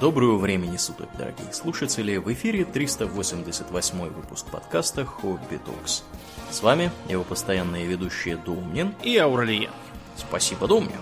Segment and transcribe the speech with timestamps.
[0.00, 2.18] Доброго времени суток, дорогие слушатели!
[2.18, 6.04] В эфире 388 выпуск подкаста «Хобби Токс».
[6.50, 9.70] С вами его постоянные ведущие Думнин и Ауралия.
[10.16, 11.00] Спасибо, Думнин.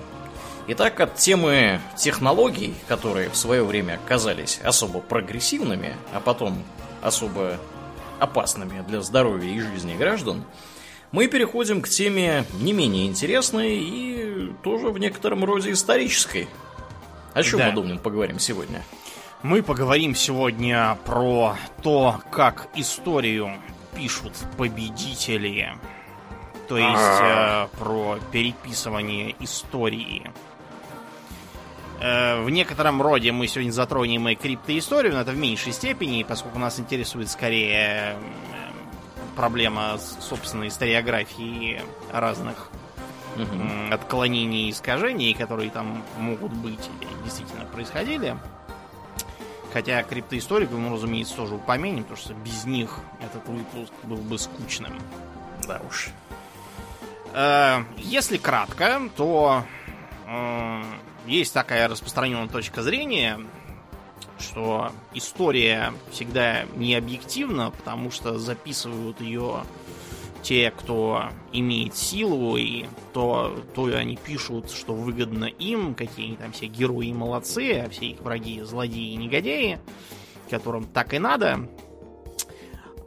[0.69, 6.64] Итак, от темы технологий, которые в свое время казались особо прогрессивными, а потом
[7.02, 7.58] особо
[8.18, 10.42] опасными для здоровья и жизни граждан,
[11.12, 16.48] мы переходим к теме не менее интересной и тоже в некотором роде исторической.
[17.37, 17.66] О чем да.
[17.66, 18.83] мы, Думнин, поговорим сегодня?
[19.42, 23.51] Мы поговорим сегодня про то, как историю
[23.95, 25.74] пишут победители.
[26.66, 30.30] То есть э, про переписывание истории.
[32.01, 36.59] Э, в некотором роде мы сегодня затронем и криптоисторию, но это в меньшей степени, поскольку
[36.59, 38.16] нас интересует скорее
[39.37, 42.71] проблема собственной историографии разных
[43.36, 43.95] угу.
[43.95, 46.90] отклонений и искажений, которые там могут быть
[47.24, 48.36] действительно происходили.
[49.73, 54.98] Хотя криптоисториков мы, разумеется, тоже упомянем, потому что без них этот выпуск был бы скучным.
[55.66, 56.09] Да уж.
[57.34, 59.65] Э, если кратко, то
[60.26, 60.82] э,
[61.26, 63.38] есть такая распространенная точка зрения,
[64.38, 69.65] что история всегда не объективна, потому что записывают ее
[70.47, 76.53] те, кто имеет силу, и то, то они пишут, что выгодно им, какие они там
[76.53, 79.81] все герои и молодцы, а все их враги злодеи и негодяи,
[80.49, 81.69] которым так и надо.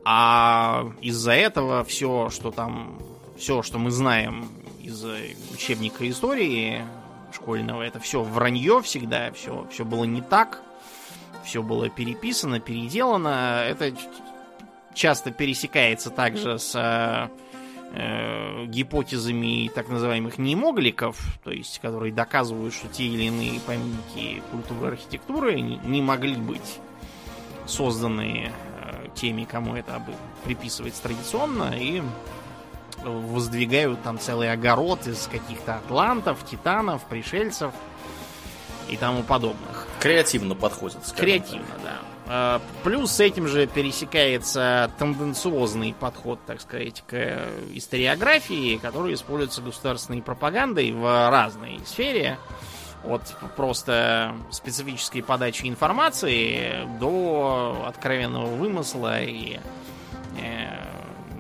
[0.03, 2.99] А из-за этого все, что там,
[3.37, 4.49] все, что мы знаем
[4.81, 5.05] из
[5.53, 6.83] учебника истории
[7.33, 10.61] школьного, это все вранье всегда, все, все было не так,
[11.45, 13.63] все было переписано, переделано.
[13.65, 13.93] Это
[14.99, 17.29] часто пересекается также с э,
[17.93, 24.89] э, гипотезами так называемых немогликов, то есть которые доказывают, что те или иные памятники культуры
[24.89, 26.79] архитектуры не, не могли быть
[27.65, 30.03] созданы э, теми, кому это
[30.43, 32.03] приписывается традиционно, и
[33.01, 37.73] воздвигают там целый огород из каких-то атлантов, титанов, пришельцев
[38.89, 39.87] и тому подобных.
[40.01, 40.99] Креативно подходит.
[41.15, 41.83] Креативно, так.
[41.83, 42.08] да.
[42.31, 50.21] А, плюс с этим же пересекается тенденциозный подход, так сказать, к историографии, который используется государственной
[50.21, 52.37] пропагандой в разной сфере.
[53.03, 59.57] От просто специфической подачи информации до откровенного вымысла и
[60.37, 60.85] э,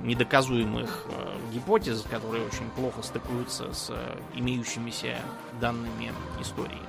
[0.01, 3.91] недоказуемых э, гипотез, которые очень плохо стыкуются с
[4.33, 5.17] имеющимися
[5.59, 6.88] данными истории.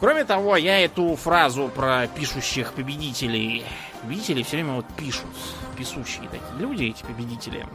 [0.00, 3.64] Кроме того, я эту фразу про пишущих победителей...
[4.02, 5.30] Победители все время вот пишут.
[5.78, 7.66] Писущие такие люди, эти победители.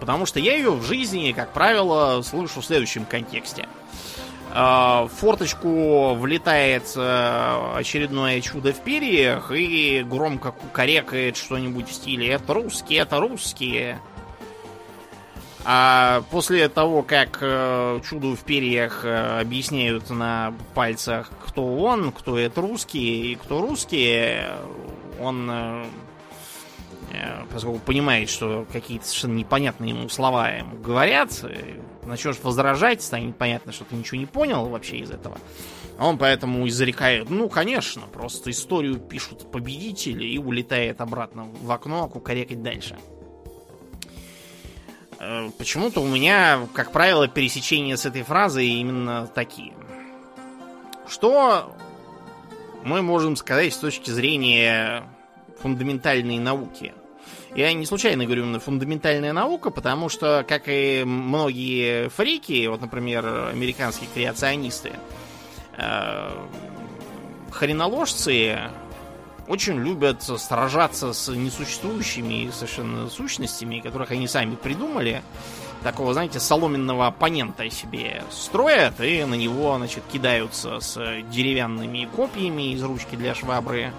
[0.00, 3.68] Потому что я ее в жизни, как правило, слышу в следующем контексте.
[4.52, 12.28] А, в форточку влетает э, очередное чудо в перьях и громко кукарекает что-нибудь в стиле
[12.30, 14.00] «Это русские, это русские».
[15.68, 22.38] А после того, как э, чуду в перьях э, объясняют на пальцах, кто он, кто
[22.38, 24.48] это русский и кто русские,
[25.20, 25.84] он, э,
[27.14, 33.36] э, поскольку понимает, что какие-то совершенно непонятные ему слова ему говорят, э, начнешь возражать, станет
[33.36, 35.36] понятно, что ты ничего не понял вообще из этого.
[35.98, 42.62] Он поэтому изрекает, ну, конечно, просто историю пишут победители и улетает обратно в окно кукарекать
[42.62, 42.96] дальше.
[45.18, 49.72] Э, почему-то у меня, как правило, пересечения с этой фразой именно такие.
[51.08, 51.74] Что
[52.84, 55.04] мы можем сказать с точки зрения
[55.60, 56.94] фундаментальной науки?
[57.54, 63.26] Я не случайно говорю на фундаментальная наука, потому что, как и многие фрики, вот, например,
[63.48, 64.92] американские креационисты,
[65.78, 66.30] э,
[67.50, 68.58] хреноложцы
[69.48, 75.22] очень любят сражаться с несуществующими совершенно сущностями, которых они сами придумали.
[75.82, 82.82] Такого, знаете, соломенного оппонента себе строят и на него, значит, кидаются с деревянными копьями из
[82.82, 83.92] ручки для швабры,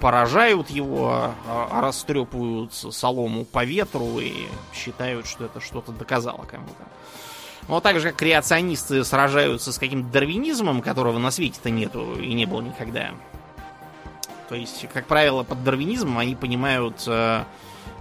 [0.00, 6.84] поражают его, а, растрепывают солому по ветру и считают, что это что-то доказало кому-то.
[7.68, 12.44] Вот так же, как креационисты сражаются с каким-то дарвинизмом, которого на свете-то нету и не
[12.44, 13.12] было никогда.
[14.48, 17.44] То есть, как правило, под дарвинизмом они понимают э,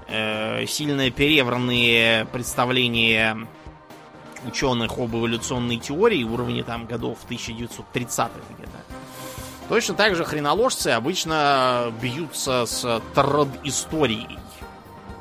[0.08, 3.38] э, сильно перевранные представления
[4.46, 8.78] ученых об эволюционной теории уровня там годов 1930-х где-то.
[9.70, 14.38] Точно так же хреноложцы обычно бьются с трод-историей.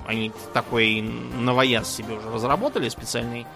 [0.07, 3.47] Они такой новояз себе уже разработали специальный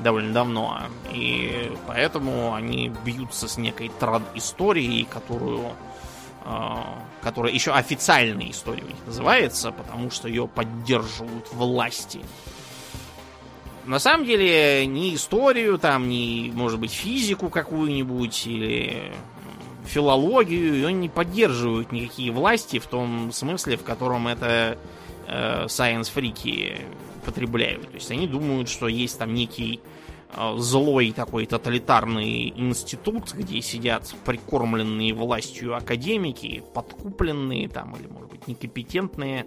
[0.00, 0.80] довольно давно.
[1.12, 5.70] И поэтому они бьются с некой трад-историей, которую
[7.22, 12.20] которая еще официальной историей называется, потому что ее поддерживают власти.
[13.86, 19.12] На самом деле, ни историю, там, ни, может быть, физику какую-нибудь или
[19.86, 24.78] филологию ее не поддерживают никакие власти в том смысле, в котором это
[25.28, 26.80] э, science-фрики
[27.24, 27.90] потребляют.
[27.90, 29.80] То есть они думают, что есть там некий
[30.56, 39.46] злой такой тоталитарный институт, где сидят прикормленные властью академики, подкупленные там, или, может быть, некомпетентные,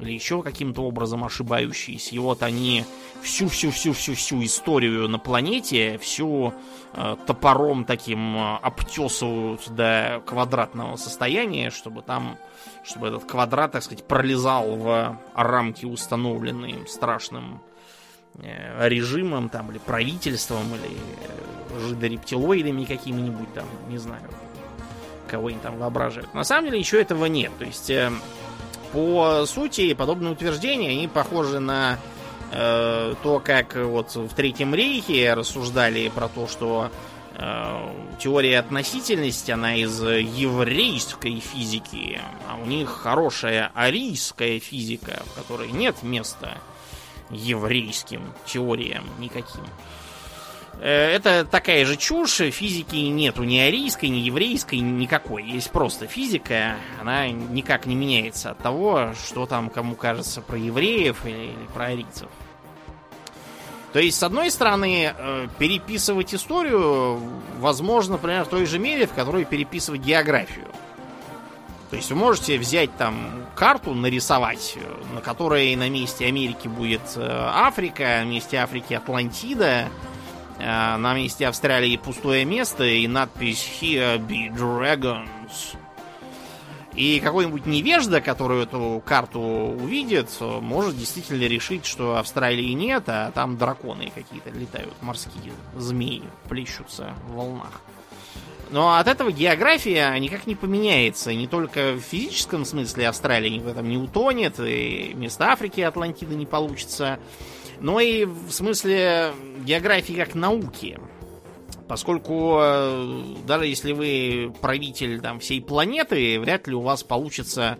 [0.00, 2.14] или еще каким-то образом ошибающиеся.
[2.14, 2.84] И вот они
[3.22, 6.52] всю-всю-всю-всю-всю историю на планете, всю
[6.92, 12.36] э, топором таким э, обтесывают до квадратного состояния, чтобы там,
[12.84, 17.65] чтобы этот квадрат, так сказать, пролезал в рамки, установленные страшным э,
[18.78, 24.22] режимом там, или правительством, или э, жидорептилоидами какими-нибудь там, не знаю,
[25.28, 26.32] кого они там воображают.
[26.34, 27.52] На самом деле ничего этого нет.
[27.58, 28.10] То есть, э,
[28.92, 31.98] по сути, подобные утверждения, они похожи на
[32.52, 36.90] Э, то, как вот в Третьем Рейхе рассуждали про то, что
[37.34, 45.72] э, теория относительности, она из еврейской физики, а у них хорошая арийская физика, в которой
[45.72, 46.58] нет места
[47.30, 49.64] еврейским теориям никаким.
[50.80, 55.44] Э, это такая же чушь, физики нету ни арийской, ни еврейской, никакой.
[55.44, 61.24] Есть просто физика, она никак не меняется от того, что там кому кажется про евреев
[61.24, 62.28] или, про арийцев.
[63.92, 67.18] То есть, с одной стороны, э, переписывать историю
[67.58, 70.66] возможно, например, в той же мере, в которой переписывать географию.
[71.90, 77.02] То есть вы можете взять там карту, нарисовать, э, на которой на месте Америки будет
[77.16, 79.88] Африка, на месте Африки Атлантида,
[80.58, 85.76] Э, на месте Австралии пустое место и надпись Here be dragons.
[86.94, 93.58] И какой-нибудь невежда, который эту карту увидит, может действительно решить, что Австралии нет, а там
[93.58, 97.82] драконы какие-то летают, морские змеи плещутся в волнах.
[98.70, 101.32] Но от этого география никак не поменяется.
[101.32, 106.46] Не только в физическом смысле Австралия в этом не утонет, и вместо Африки Атлантида не
[106.46, 107.18] получится
[107.80, 109.32] но и в смысле
[109.64, 110.98] географии как науки.
[111.88, 117.78] Поскольку э, даже если вы правитель там, всей планеты, вряд ли у вас получится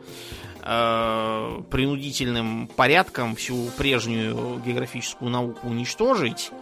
[0.63, 6.53] э, принудительным порядком всю прежнюю географическую науку уничтожить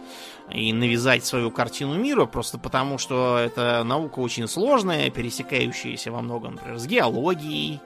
[0.51, 6.55] и навязать свою картину мира, просто потому что эта наука очень сложная, пересекающаяся во многом,
[6.55, 7.79] например, с геологией.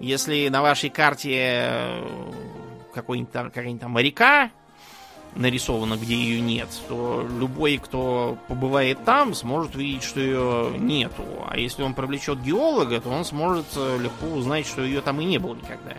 [0.00, 2.02] Если на вашей карте
[2.94, 4.50] какой-нибудь там, какая-нибудь там река
[5.34, 11.22] нарисована, где ее нет, то любой, кто побывает там, сможет увидеть, что ее нету.
[11.48, 15.24] А если он привлечет геолога, то он сможет э, легко узнать, что ее там и
[15.24, 15.94] не было никогда.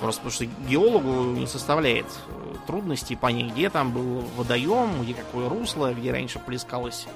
[0.00, 5.48] Просто потому что геологу не составляет э, трудностей понять, где там был водоем, где какое
[5.48, 7.06] русло, где раньше плескалось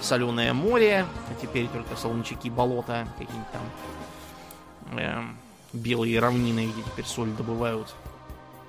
[0.00, 5.22] соленое море, а теперь только солончаки болота, какие-нибудь там э,
[5.72, 7.94] белые равнины, где теперь соль добывают.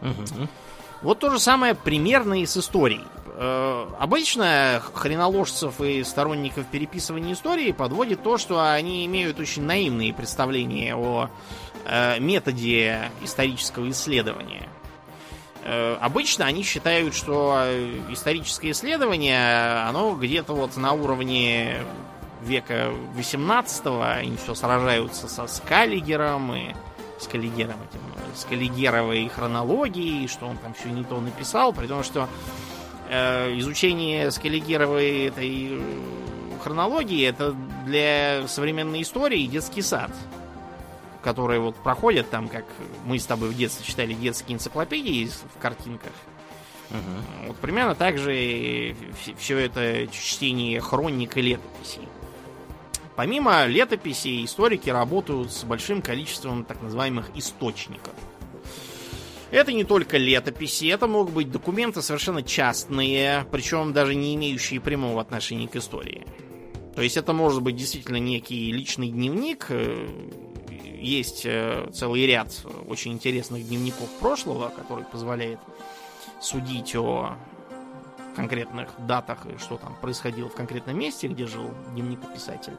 [0.02, 0.48] Угу.
[1.02, 3.06] Вот то же самое примерно и с историей.
[3.33, 10.96] Э, обычно хреноложцев и сторонников переписывания истории подводит то, что они имеют очень наивные представления
[10.96, 11.29] о
[11.86, 14.67] э, методе исторического исследования.
[15.63, 17.58] Э, обычно они считают, что
[18.10, 21.77] историческое исследование, оно где-то вот на уровне
[22.41, 23.84] века 18
[24.17, 26.75] они все сражаются со Скаллигером и
[27.17, 28.01] с Каллигером этим
[28.36, 32.29] с Каллигеровой хронологией, что он там все не то написал, при том, что
[33.12, 35.82] изучение Скаллигеровой этой э,
[36.63, 37.51] хронологии это
[37.86, 40.12] для современной истории детский сад,
[41.22, 42.65] который вот проходят там, как
[43.06, 46.13] мы с тобой в детстве читали детские энциклопедии в картинках.
[46.89, 47.48] Угу.
[47.48, 48.96] Вот примерно так же
[49.38, 52.08] все это чтение хроник и летописей.
[53.15, 58.13] Помимо летописей, историки работают с большим количеством так называемых источников.
[59.51, 65.20] Это не только летописи, это могут быть документы совершенно частные, причем даже не имеющие прямого
[65.20, 66.25] отношения к истории.
[66.96, 69.67] То есть это может быть действительно некий личный дневник.
[71.00, 72.53] Есть э, целый ряд
[72.88, 75.60] очень интересных дневников прошлого, который позволяет
[76.39, 77.36] судить о
[78.36, 82.77] конкретных датах и что там происходило в конкретном месте, где жил дневникописатель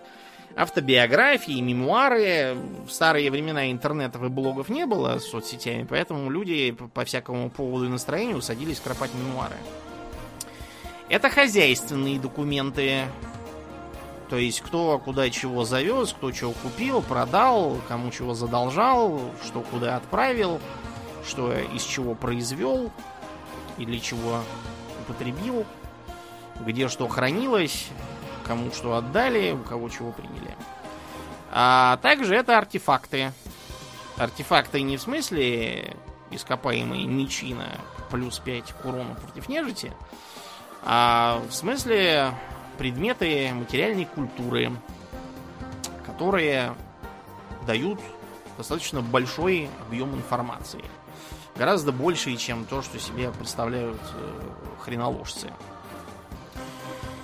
[0.56, 2.56] автобиографии, мемуары.
[2.86, 7.86] В старые времена интернетов и блогов не было с соцсетями, поэтому люди по всякому поводу
[7.86, 9.56] и настроению садились кропать мемуары.
[11.08, 13.02] Это хозяйственные документы.
[14.30, 19.96] То есть кто куда чего завез, кто чего купил, продал, кому чего задолжал, что куда
[19.96, 20.58] отправил,
[21.26, 22.90] что из чего произвел
[23.76, 24.40] и для чего
[25.02, 25.66] употребил,
[26.60, 27.88] где что хранилось,
[28.46, 30.56] кому что отдали, у кого чего приняли.
[31.50, 33.32] А также это артефакты.
[34.16, 35.96] Артефакты не в смысле
[36.30, 37.68] ископаемые мечи на
[38.10, 39.92] плюс 5 к урону против нежити,
[40.84, 42.34] а в смысле
[42.78, 44.72] предметы материальной культуры,
[46.04, 46.74] которые
[47.66, 48.00] дают
[48.56, 50.84] достаточно большой объем информации.
[51.56, 54.40] Гораздо больше, чем то, что себе представляют э,
[54.80, 55.52] хреноложцы.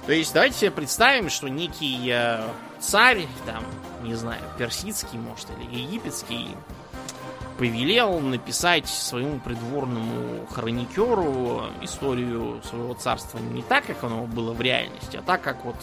[0.09, 2.43] То есть давайте себе представим, что некий э,
[2.81, 3.63] царь, там,
[4.03, 6.49] не знаю, персидский, может, или египетский,
[7.59, 15.19] повелел написать своему придворному хроникеру историю своего царства не так, как оно было в реальности,
[15.19, 15.77] а так, как вот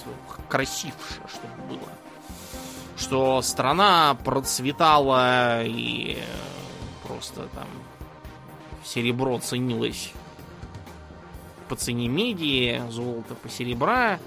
[0.50, 1.90] красивше, чтобы было.
[2.98, 6.18] Что страна процветала и
[7.08, 7.68] просто там
[8.84, 10.14] серебро ценилось
[11.68, 14.20] по цене меди, золото по серебра,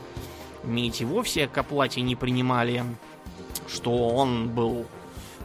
[0.64, 2.85] медь и вовсе к оплате не принимали,
[3.68, 4.87] что он был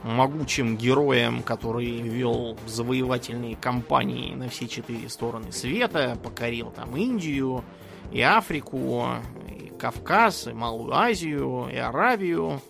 [0.04, 7.64] могучим героем, который вел завоевательные кампании на все четыре стороны света, покорил там Индию,
[8.12, 9.08] и Африку,
[9.50, 12.62] и Кавказ, и Малую Азию, и Аравию,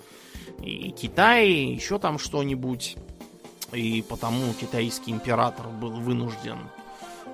[0.61, 2.97] и Китай, еще там что-нибудь.
[3.71, 6.59] И потому китайский император был вынужден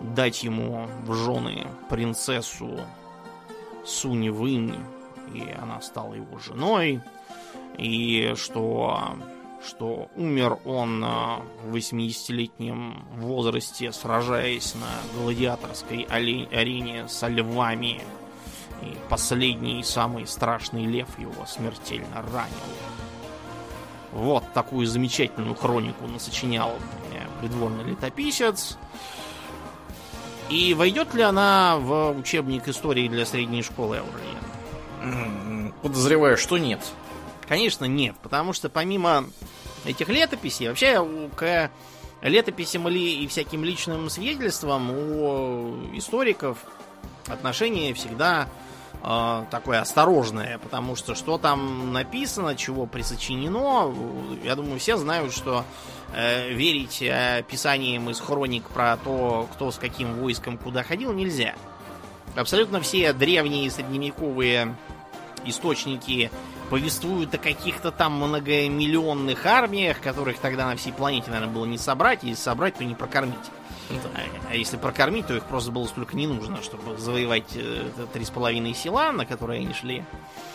[0.02, 2.80] дать ему в жены принцессу
[3.86, 4.76] Сунь Вынь,
[5.34, 7.02] и она стала его женой,
[7.78, 9.16] и что
[9.66, 18.02] что умер он в 80-летнем возрасте, сражаясь на гладиаторской арене со львами.
[18.82, 22.56] И последний, самый страшный лев его смертельно ранил.
[24.14, 26.72] Вот такую замечательную хронику насочинял
[27.42, 28.78] придворный летописец.
[30.50, 35.74] И войдет ли она в учебник истории для средней школы Аурельян?
[35.82, 36.80] Подозреваю, что нет.
[37.48, 39.26] Конечно, нет, потому что помимо
[39.86, 41.72] этих летописей, вообще к
[42.22, 46.58] летописям и всяким личным свидетельствам у историков
[47.28, 48.50] отношение всегда
[49.04, 53.94] э, такое осторожное, потому что что там написано, чего присочинено,
[54.44, 55.66] я думаю, все знают, что
[56.14, 61.56] э, верить описаниям из хроник про то, кто с каким войском куда ходил, нельзя.
[62.36, 64.76] Абсолютно все древние средневековые
[65.46, 66.32] источники
[66.70, 72.24] повествуют о каких-то там многомиллионных армиях, которых тогда на всей планете, наверное, было не собрать,
[72.24, 73.36] и собрать, то не прокормить.
[73.90, 78.26] А, а если прокормить, то их просто было столько не нужно, чтобы завоевать э, три
[78.26, 80.04] с половиной села, на которые они шли.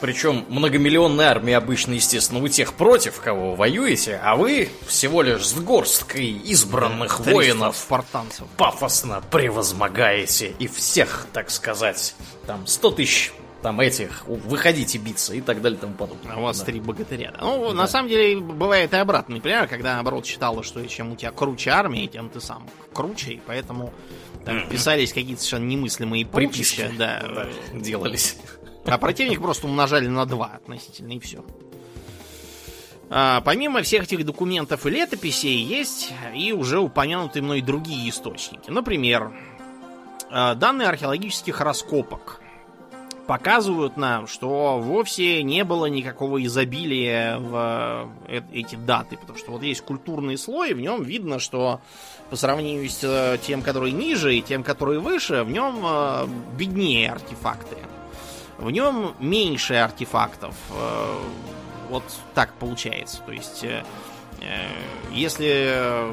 [0.00, 5.46] Причем многомиллионные армии обычно, естественно, у тех против, кого вы воюете, а вы всего лишь
[5.46, 12.14] с горсткой избранных воинов спартанцев пафосно превозмогаете и всех, так сказать,
[12.46, 13.32] там 100 тысяч
[13.64, 16.35] там этих, выходите биться и так далее и тому подобное.
[16.35, 16.66] А у вас да.
[16.66, 17.33] три богатыря.
[17.40, 17.73] Ну, да.
[17.73, 21.71] на самом деле, бывает и обратный пример, когда, наоборот, считала, что чем у тебя круче
[21.71, 23.94] армия, тем ты сам круче, и поэтому
[24.44, 26.90] там писались какие-то совершенно немыслимые приписки.
[26.99, 28.37] Да, да, делались.
[28.85, 31.42] А противник просто умножали на два относительно, и все.
[33.09, 38.68] А, помимо всех этих документов и летописей, есть и уже упомянутые мной другие источники.
[38.68, 39.33] Например,
[40.30, 42.42] а, данные археологических раскопок–
[43.26, 49.62] показывают нам, что вовсе не было никакого изобилия в э, эти даты, потому что вот
[49.62, 51.80] есть культурный слой, в нем видно, что
[52.30, 56.26] по сравнению с э, тем, который ниже, и тем, который выше, в нем э,
[56.56, 57.76] беднее артефакты.
[58.58, 60.54] В нем меньше артефактов.
[61.90, 62.04] Вот
[62.34, 63.20] так получается.
[63.26, 63.66] То есть,
[65.10, 66.06] если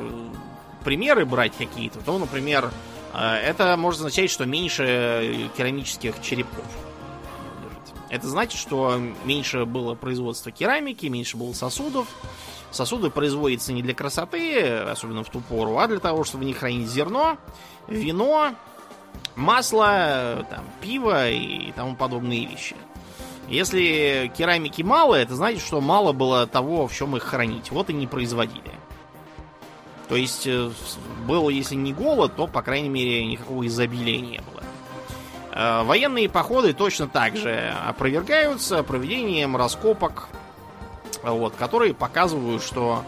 [0.83, 2.71] примеры брать какие-то, то, например,
[3.13, 6.65] это может означать, что меньше керамических черепков.
[8.11, 12.09] Это значит, что меньше было производства керамики, меньше было сосудов.
[12.69, 16.57] Сосуды производятся не для красоты, особенно в ту пору, а для того, чтобы в них
[16.57, 17.37] хранить зерно,
[17.87, 18.53] вино,
[19.37, 22.75] масло, там, пиво и тому подобные вещи.
[23.47, 27.71] Если керамики мало, это значит, что мало было того, в чем их хранить.
[27.71, 28.73] Вот и не производили.
[30.09, 30.69] То есть э,
[31.25, 34.50] было, если не голод, то, по крайней мере, никакого изобилия не было.
[35.51, 40.29] Э, военные походы точно так же опровергаются проведением раскопок,
[41.23, 43.03] вот, которые показывают, что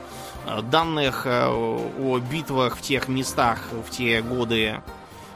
[0.46, 4.82] э, данных э, о битвах в тех местах в те годы,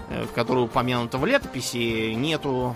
[0.09, 2.75] в которые упомянуто в летописи, нету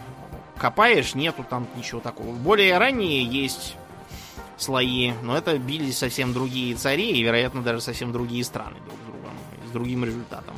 [0.58, 2.34] копаешь, нету там ничего такого.
[2.34, 3.76] Более ранние есть
[4.58, 9.06] слои, но это бились совсем другие цари и, вероятно, даже совсем другие страны друг с
[9.08, 9.34] другом,
[9.68, 10.56] с другим результатом.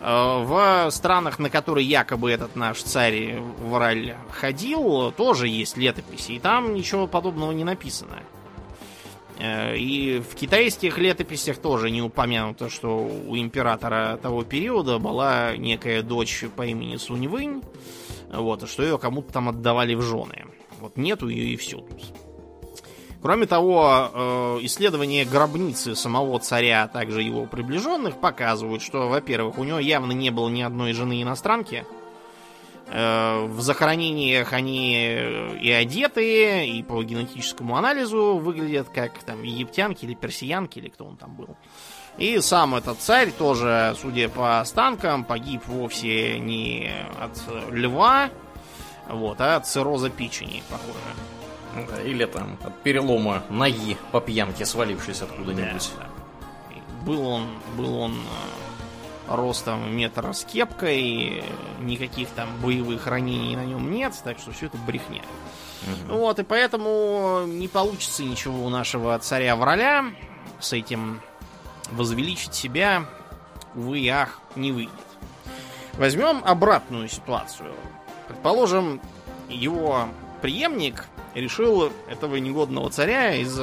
[0.00, 6.38] Э, в странах, на которые якобы этот наш царь Враль ходил, тоже есть летописи, и
[6.38, 8.18] там ничего подобного не написано.
[9.38, 16.02] Э, и в китайских летописях тоже не упомянуто, что у императора того периода была некая
[16.02, 17.62] дочь по имени Сунь-Вынь,
[18.32, 20.46] вот, что ее кому-то там отдавали в жены.
[20.80, 22.29] Вот нету ее и все тут.
[23.22, 29.64] Кроме того, э, исследования гробницы самого царя, а также его приближенных показывают, что, во-первых, у
[29.64, 31.84] него явно не было ни одной жены иностранки.
[32.86, 34.94] Э, в захоронениях они
[35.60, 41.16] и одетые, и по генетическому анализу выглядят как там египтянки или персиянки, или кто он
[41.16, 41.56] там был.
[42.16, 47.38] И сам этот царь тоже, судя по останкам, погиб вовсе не от
[47.70, 48.30] льва,
[49.08, 51.39] вот, а от цирроза печени, похоже.
[52.04, 55.92] Или там от перелома ноги по пьянке, свалившись откуда-нибудь.
[55.96, 56.76] Да, да.
[57.04, 57.46] Был он,
[57.76, 61.44] был он э, ростом метр с кепкой,
[61.80, 65.22] никаких там боевых ранений на нем нет, так что все это брехня.
[65.82, 66.18] Угу.
[66.18, 70.04] Вот, и поэтому не получится ничего у нашего царя в роля
[70.58, 71.22] с этим
[71.90, 73.06] возвеличить себя,
[73.74, 74.92] увы ах, не выйдет.
[75.94, 77.72] Возьмем обратную ситуацию.
[78.28, 79.00] Предположим,
[79.48, 80.08] его
[80.40, 83.58] преемник решил этого негодного царя из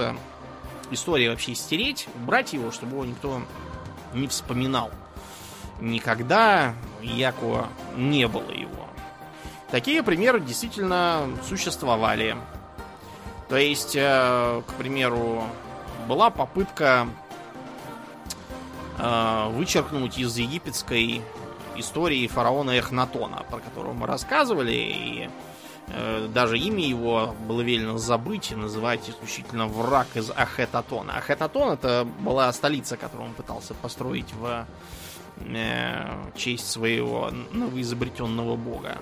[0.92, 3.42] истории вообще стереть, убрать его, чтобы его никто
[4.14, 4.92] не вспоминал.
[5.80, 8.88] Никогда Яко не было его.
[9.70, 12.36] Такие примеры действительно существовали.
[13.50, 15.44] То есть, э, к примеру,
[16.08, 17.08] была попытка
[18.98, 21.22] э, вычеркнуть из египетской
[21.76, 25.47] истории фараона Эхнатона, про которого мы рассказывали, и Э,
[26.34, 31.18] даже имя его было велено забыть и называть исключительно враг из Ахетатона.
[31.18, 34.68] Ахетатон это была столица, которую он пытался построить в
[35.40, 38.98] э, честь своего новоизобретенного бога.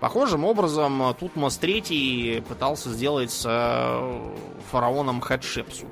[0.00, 4.34] Похожим образом Тутмос III пытался сделать с э,
[4.70, 5.88] фараоном Хатшепсут.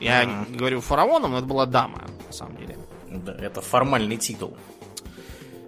[0.00, 0.56] Я mm-hmm.
[0.56, 2.78] говорю фараоном, но это была дама, на самом деле.
[3.10, 4.56] Да, это формальный титул.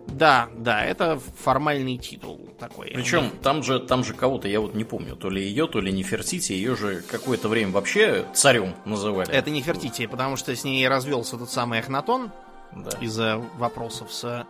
[0.08, 2.90] Да, да, это формальный титул такой.
[2.94, 5.92] Причем там же, там же кого-то, я вот не помню, то ли ее, то ли
[5.92, 9.30] Нефертити, ее же какое-то время вообще царем называли.
[9.30, 12.32] Это Нефертити, потому что с ней развелся тот самый Эхнатон
[12.72, 12.90] да.
[13.00, 14.46] из-за вопросов с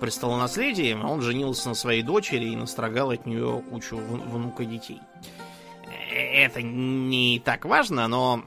[0.00, 5.00] престолонаследием, он женился на своей дочери и настрогал от нее кучу внука детей.
[6.10, 8.42] Э, это не так важно, но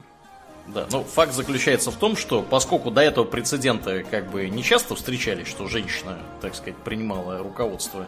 [0.68, 4.94] да, ну факт заключается в том, что поскольку до этого прецеденты как бы не часто
[4.94, 8.06] встречались, что женщина, так сказать, принимала руководство,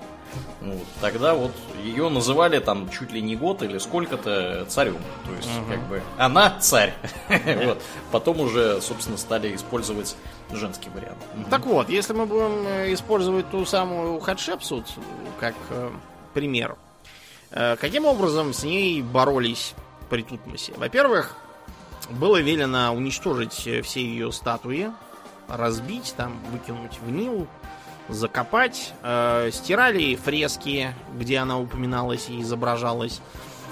[0.60, 4.98] ну, тогда вот ее называли там чуть ли не год или сколько-то царем.
[5.24, 5.70] То есть, угу.
[5.70, 6.94] как бы, она царь.
[7.64, 7.82] вот.
[8.10, 10.16] Потом уже, собственно, стали использовать
[10.52, 11.18] женский вариант.
[11.50, 14.86] Так вот, если мы будем э, использовать ту самую Хатшепсут
[15.38, 15.90] как э,
[16.34, 16.76] пример,
[17.50, 19.74] э, каким образом с ней боролись
[20.10, 20.72] при Тутмосе?
[20.76, 21.36] Во-первых,
[22.10, 24.90] было велено уничтожить все ее статуи,
[25.48, 27.46] разбить, там, выкинуть в Нил,
[28.08, 28.92] закопать.
[29.02, 33.20] Э, стирали фрески, где она упоминалась и изображалась.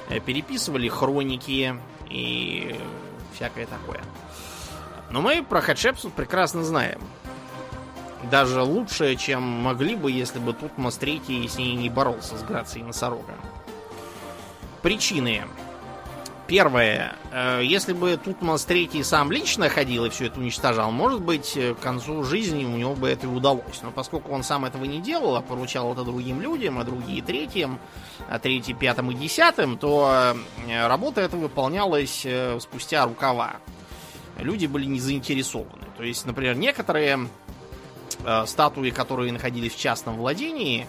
[0.09, 1.77] Э, переписывали хроники
[2.09, 2.79] и
[3.35, 4.01] всякое такое.
[5.11, 7.01] Но мы про Хатшепсут прекрасно знаем.
[8.31, 12.85] Даже лучше, чем могли бы, если бы тут Третий с ней не боролся с Грацией
[12.85, 13.35] Носорога.
[14.83, 15.45] Причины
[16.47, 17.17] Первое.
[17.33, 21.75] Э, если бы Тутмос Третий сам лично ходил и все это уничтожал, может быть, э,
[21.75, 23.83] к концу жизни у него бы это и удалось.
[23.83, 27.81] Но поскольку он сам этого не делал, а поручал это другим людям, а другие третьим,
[28.29, 30.35] а третий пятым и десятым, то
[30.69, 32.25] э, работа эта выполнялась
[32.61, 33.57] спустя рукава.
[34.39, 35.87] Люди были не заинтересованы.
[35.97, 37.29] То есть, например, некоторые
[38.47, 40.87] статуи, которые находились в частном владении,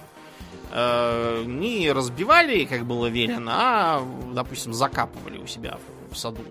[0.71, 5.77] не разбивали, как было велено, а, допустим, закапывали у себя
[6.09, 6.43] в, саду.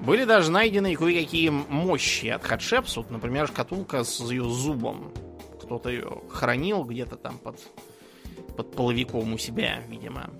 [0.00, 5.12] Были даже найдены кое-какие мощи от Хатшепсут, например, шкатулка с ее зубом.
[5.62, 7.58] Кто-то ее хранил где-то там под,
[8.56, 10.30] под половиком у себя, видимо.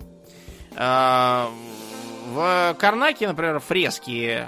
[0.75, 1.51] А,
[2.33, 4.47] в Карнаке, например, фрески,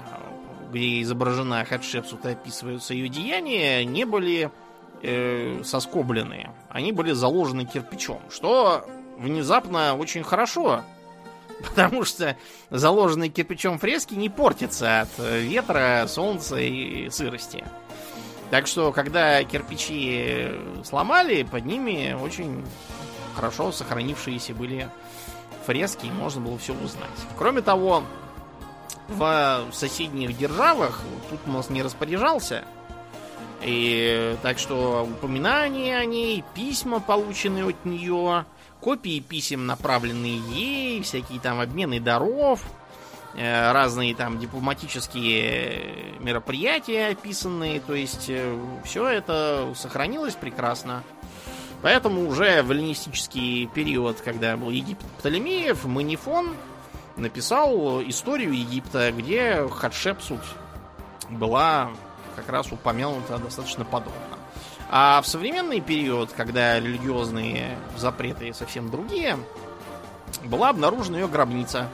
[0.70, 4.50] где изображена Хатшепсут и описываются ее деяния, не были
[5.02, 6.52] э, соскобленные.
[6.72, 8.86] Они были заложены кирпичом, что
[9.18, 10.82] внезапно очень хорошо,
[11.68, 12.36] потому что
[12.70, 17.62] заложенные кирпичом фрески не портятся от ветра, солнца и сырости.
[18.50, 20.50] Так что, когда кирпичи
[20.82, 22.64] сломали, под ними очень
[23.34, 24.88] хорошо сохранившиеся были
[25.66, 27.08] фрески, и можно было все узнать.
[27.36, 28.02] Кроме того,
[29.08, 32.64] в соседних державах тут у нас не распоряжался.
[33.64, 38.44] И так что упоминания о ней, письма, полученные от нее,
[38.80, 42.64] копии писем, направленные ей, всякие там обмены даров,
[43.34, 51.04] э, разные там дипломатические мероприятия описанные, то есть э, все это сохранилось прекрасно.
[51.82, 56.54] Поэтому уже в эллинистический период, когда был Египет Птолемеев, Манифон
[57.16, 60.40] написал историю Египта, где Хатшепсут
[61.28, 61.90] была
[62.34, 64.38] как раз упомянута достаточно подробно.
[64.90, 69.38] А в современный период, когда религиозные запреты совсем другие,
[70.44, 71.88] была обнаружена ее гробница.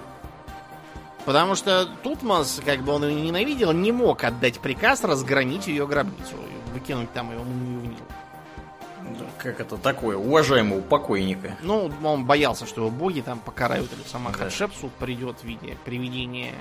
[1.24, 6.36] Потому что Тутмос, как бы он ее ненавидел, не мог отдать приказ разгромить ее гробницу,
[6.72, 9.26] выкинуть там ее мумию в Нил.
[9.38, 11.56] Как это такое, уважаемого покойника?
[11.62, 14.38] Ну, он боялся, что его боги там покарают, или сама да.
[14.38, 16.54] Хатшепсут придет в виде привидения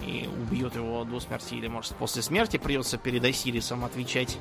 [0.00, 4.38] и убьет его до смерти, или, может, после смерти придется перед Осирисом отвечать.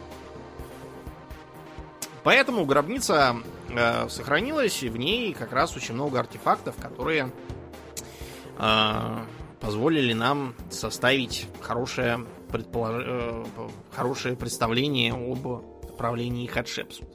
[2.23, 3.35] Поэтому гробница
[3.69, 7.31] э, сохранилась, и в ней как раз очень много артефактов, которые
[8.57, 9.17] э,
[9.59, 13.03] позволили нам составить хорошее, предполож...
[13.05, 13.45] э,
[13.95, 15.63] хорошее представление об
[15.97, 17.14] правлении Хатшепсут.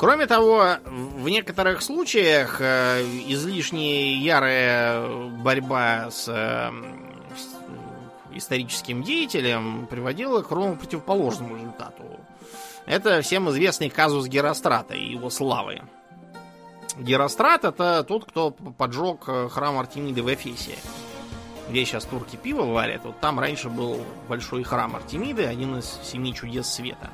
[0.00, 6.70] Кроме того, в некоторых случаях э, излишне ярая борьба с э,
[8.32, 12.04] историческим деятелем приводила к ровно противоположному результату.
[12.86, 15.82] Это всем известный казус Герострата и его славы.
[16.96, 20.76] Герострат это тот, кто поджег э, храм Артемиды в Эфесе.
[21.68, 23.04] Где сейчас турки пиво варят.
[23.04, 27.10] Вот там раньше был большой храм Артемиды, один из семи чудес света.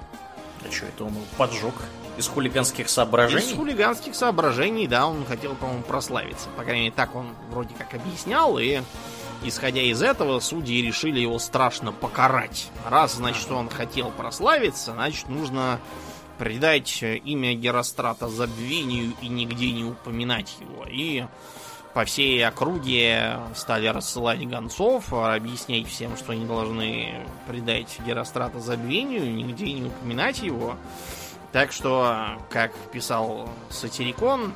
[0.65, 1.75] А что это он поджег?
[2.17, 3.53] Из хулиганских соображений?
[3.53, 6.49] Из хулиганских соображений, да, он хотел, по-моему, прославиться.
[6.57, 8.81] По крайней мере, так он вроде как объяснял, и
[9.45, 12.71] исходя из этого, судьи решили его страшно покарать.
[12.89, 15.79] Раз, значит, он хотел прославиться, значит, нужно
[16.39, 20.85] придать имя Герострата забвению и нигде не упоминать его.
[20.89, 21.25] И
[21.95, 29.73] по всей округе стали рассылать гонцов, объяснять всем, что они должны придать Герострата забвению, нигде
[29.73, 30.77] не упоминать его.
[31.57, 34.53] Так что, как писал Сатирикон,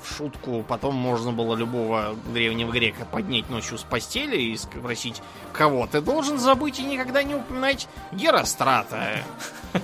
[0.00, 5.88] в шутку, потом можно было любого древнего грека поднять ночью с постели и спросить, кого
[5.88, 9.24] ты должен забыть и никогда не упоминать Герострата.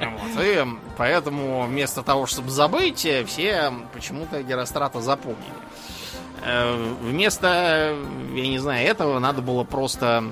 [0.00, 0.42] Вот.
[0.44, 0.64] И
[0.96, 5.54] поэтому вместо того, чтобы забыть, все почему-то Герострата запомнили.
[6.42, 7.96] Э, вместо,
[8.32, 10.24] я не знаю, этого надо было просто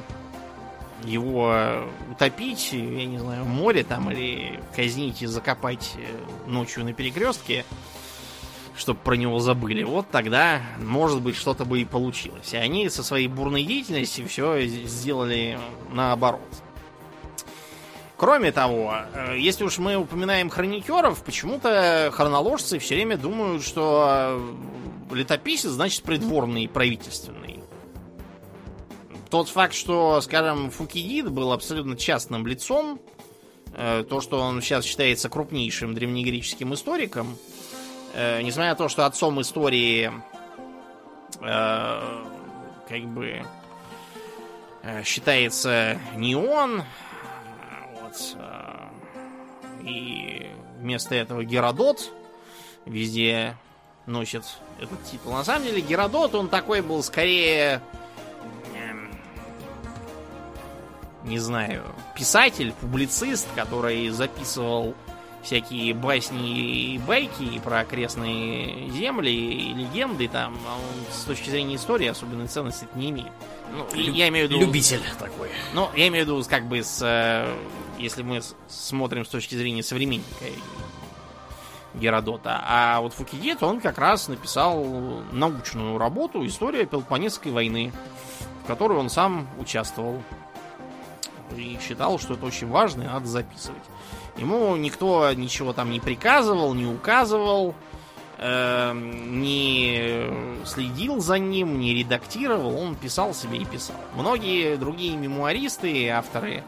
[1.05, 6.93] его утопить, я не знаю, в море там, или казнить и закопать э, ночью на
[6.93, 7.65] перекрестке,
[8.77, 12.53] чтобы про него забыли, вот тогда, может быть, что-то бы и получилось.
[12.53, 15.59] И они со своей бурной деятельностью все сделали
[15.93, 16.41] наоборот.
[18.17, 24.39] Кроме того, э, если уж мы упоминаем хроникеров, почему-то хроноложцы все время думают, что
[25.11, 27.62] э, летописец значит придворный правительственный
[29.33, 33.01] тот факт, что, скажем, Фукидид был абсолютно частным лицом,
[33.75, 37.39] э, то, что он сейчас считается крупнейшим древнегреческим историком,
[38.13, 40.13] э, несмотря на то, что отцом истории
[41.41, 42.25] э,
[42.87, 43.43] как бы
[45.03, 46.83] считается не он,
[48.03, 48.37] вот,
[49.83, 52.13] и вместо этого Геродот
[52.85, 53.57] везде
[54.05, 54.45] носит
[54.79, 55.33] этот титул.
[55.33, 57.81] На самом деле Геродот, он такой был скорее
[61.25, 61.83] не знаю,
[62.17, 64.95] писатель, публицист, который записывал
[65.43, 71.77] всякие басни и байки про окрестные земли и легенды там, а он с точки зрения
[71.77, 73.33] истории особенной ценности это не имеет.
[73.73, 74.61] Ну, Лю- я имею в виду...
[74.61, 75.49] Любитель такой.
[75.75, 77.53] Ну, я имею в виду, как бы, с, э,
[77.99, 80.45] если мы смотрим с точки зрения современника
[81.95, 82.63] Геродота.
[82.65, 84.85] А вот Фукидид, он как раз написал
[85.33, 87.93] научную работу «История Пелопонесской войны»,
[88.65, 90.23] в которой он сам участвовал
[91.57, 93.83] и считал, что это очень важно и надо записывать.
[94.37, 97.75] Ему никто ничего там не приказывал, не указывал,
[98.39, 103.97] э, не следил за ним, не редактировал, он писал себе и писал.
[104.15, 106.65] Многие другие мемуаристы, авторы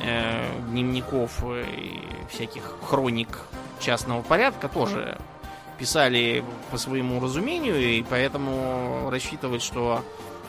[0.00, 3.40] э, дневников и всяких хроник
[3.80, 5.18] частного порядка тоже
[5.78, 10.02] писали по своему разумению, и поэтому рассчитывать, что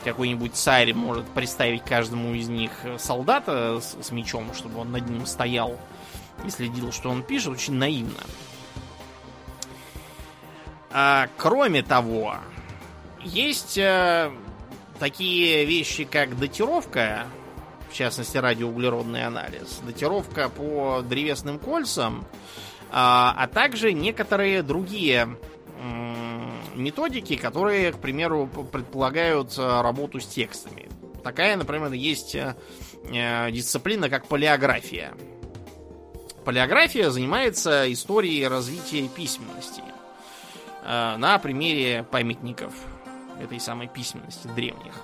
[0.08, 5.26] какой-нибудь царь может представить каждому из них солдата с, с мечом, чтобы он над ним
[5.26, 5.78] стоял
[6.44, 8.20] и следил, что он пишет, очень наивно.
[10.90, 12.36] А, кроме того,
[13.22, 14.30] есть э,
[14.98, 17.26] такие вещи, как датировка,
[17.90, 22.24] в частности радиоуглеродный анализ, датировка по древесным кольцам,
[22.90, 25.36] а, а также некоторые другие
[26.78, 30.88] методики, которые, к примеру, предполагают э, работу с текстами.
[31.22, 32.56] Такая, например, есть э,
[33.12, 35.12] э, дисциплина, как палеография.
[36.44, 39.82] Палеография занимается историей развития письменности
[40.82, 42.72] на примере памятников
[43.38, 44.94] этой самой письменности древних.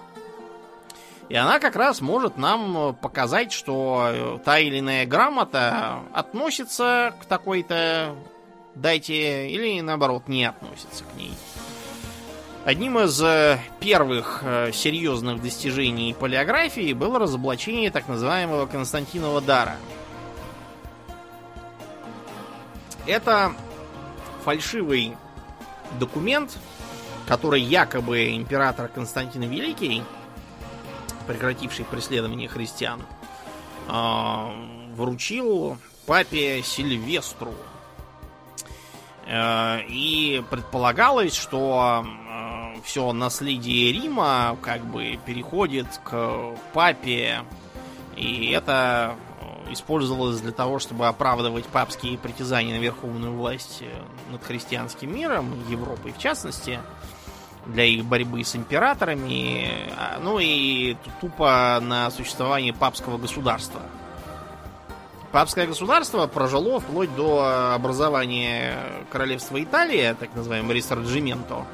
[1.29, 8.17] И она как раз может нам показать, что та или иная грамота относится к такой-то
[8.75, 11.33] дайте или наоборот не относится к ней.
[12.65, 19.77] Одним из э, первых э, серьезных достижений полиографии было разоблачение так называемого Константинова дара.
[23.07, 23.53] Это
[24.45, 25.15] фальшивый
[26.01, 26.57] документ,
[27.29, 30.03] который якобы император Константин Великий,
[31.27, 33.03] прекративший преследование христиан,
[33.89, 37.53] э, вручил папе Сильвестру,
[39.27, 47.43] и предполагалось, что э, все наследие Рима как бы переходит к папе,
[48.17, 53.83] и это э, использовалось для того, чтобы оправдывать папские притязания на верховную власть
[54.31, 56.81] над христианским миром, Европой в частности,
[57.65, 63.81] для их борьбы с императорами, ну и тупо на существование папского государства–
[65.35, 68.79] Папское государство прожило вплоть до образования
[69.11, 71.67] королевства Италия, так называемого Ресорджименто,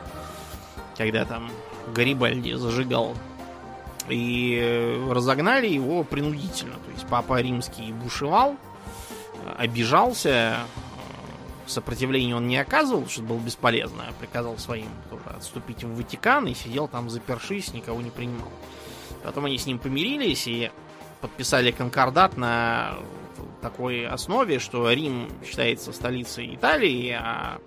[0.97, 1.51] когда там
[1.95, 3.15] Гарибальди зажигал.
[4.09, 6.77] И разогнали его принудительно.
[6.77, 8.57] То есть папа римский бушевал,
[9.59, 10.57] обижался,
[11.67, 14.05] сопротивления он не оказывал, что было бесполезно.
[14.21, 18.49] Приказал своим тоже отступить в Ватикан и сидел там запершись, никого не принимал.
[19.23, 20.71] Потом они с ним помирились и
[21.21, 22.95] подписали конкордат на
[23.61, 27.61] такой основе, что Рим считается столицей Италии, а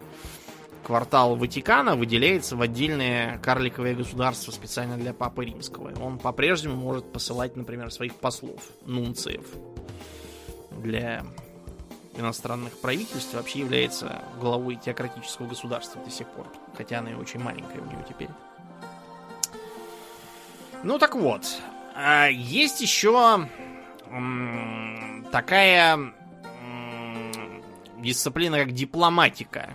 [0.84, 5.93] квартал Ватикана выделяется в отдельное карликовое государство специально для Папы Римского.
[6.01, 9.45] Он по-прежнему может посылать, например, своих послов, нунциев.
[10.71, 11.23] Для
[12.17, 16.47] иностранных правительств вообще является главой теократического государства до сих пор.
[16.75, 18.29] Хотя она и очень маленькая у него теперь.
[20.84, 21.45] Ну так вот,
[21.95, 23.47] а есть еще
[25.33, 26.13] такая
[27.97, 29.71] дисциплина, как дипломатика.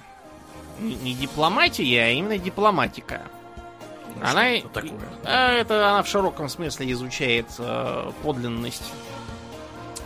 [0.79, 3.23] Не, не дипломатия, а именно дипломатика.
[4.15, 4.93] Ну, она, это, такое?
[5.25, 8.93] А, это она в широком смысле изучает э, подлинность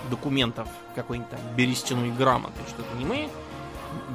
[0.09, 3.29] документов какой-нибудь там берестяной грамоты, что это не мы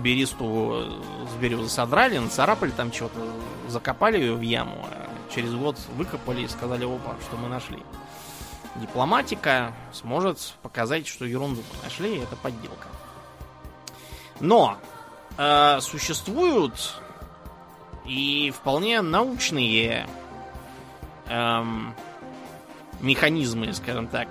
[0.01, 0.85] бересту
[1.31, 3.19] с березы содрали, нацарапали там что-то,
[3.67, 7.77] закопали ее в яму, а через год выкопали и сказали, опа, что мы нашли
[8.77, 12.87] дипломатика сможет показать, что ерунду нашли, это подделка.
[14.39, 14.77] Но
[15.37, 17.01] э, существуют
[18.05, 20.07] и вполне научные
[21.27, 21.93] эм,
[23.01, 24.29] механизмы, скажем так,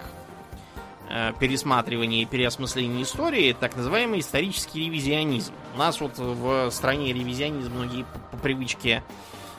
[1.11, 5.53] э, пересматривания и переосмысления истории, так называемый исторический ревизионизм.
[5.75, 9.03] У нас вот в стране ревизионизм многие по привычке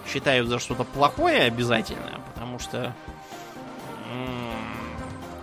[0.08, 2.96] считают за что-то плохое обязательно, потому что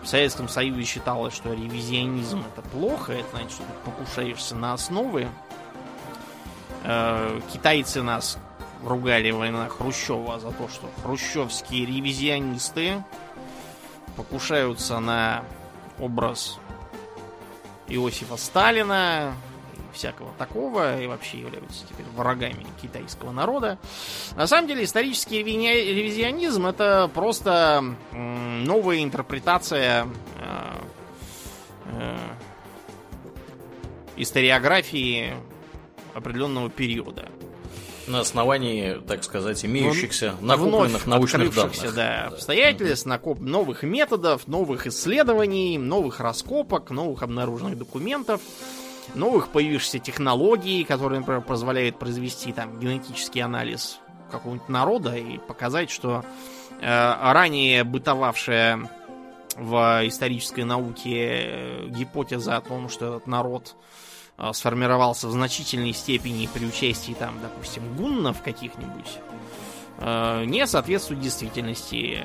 [0.04, 5.28] в Советском Союзе считалось, что ревизионизм это плохо, это значит, что ты покушаешься на основы.
[6.84, 8.38] Э, китайцы нас
[8.84, 13.02] ругали во времена Хрущева за то, что хрущевские ревизионисты
[14.16, 15.42] покушаются на
[15.98, 16.58] образ
[17.88, 19.34] Иосифа Сталина,
[19.94, 23.78] всякого такого и вообще являются теперь врагами китайского народа.
[24.36, 30.06] На самом деле исторический ревизионизм это просто новая интерпретация
[30.40, 30.74] э,
[31.86, 32.16] э,
[34.16, 35.32] историографии
[36.14, 37.28] определенного периода.
[38.06, 41.94] На основании, так сказать, имеющихся ну, накопленных научных данных.
[41.94, 43.40] Да, обстоятельств, накоп...
[43.40, 48.42] новых методов, новых исследований, новых раскопок, новых обнаруженных документов
[49.14, 56.24] новых появившихся технологий, которые, например, позволяют произвести там генетический анализ какого-нибудь народа и показать, что
[56.80, 58.88] э, ранее бытовавшая
[59.56, 63.76] в исторической науке э, гипотеза о том, что этот народ
[64.38, 69.18] э, сформировался в значительной степени при участии там, допустим, гуннов каких-нибудь,
[69.98, 72.22] э, не соответствует действительности.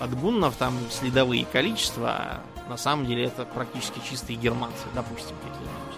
[0.00, 5.94] От гуннов там следовые количества, На самом деле это практически чистые германцы, допустим, какие-нибудь.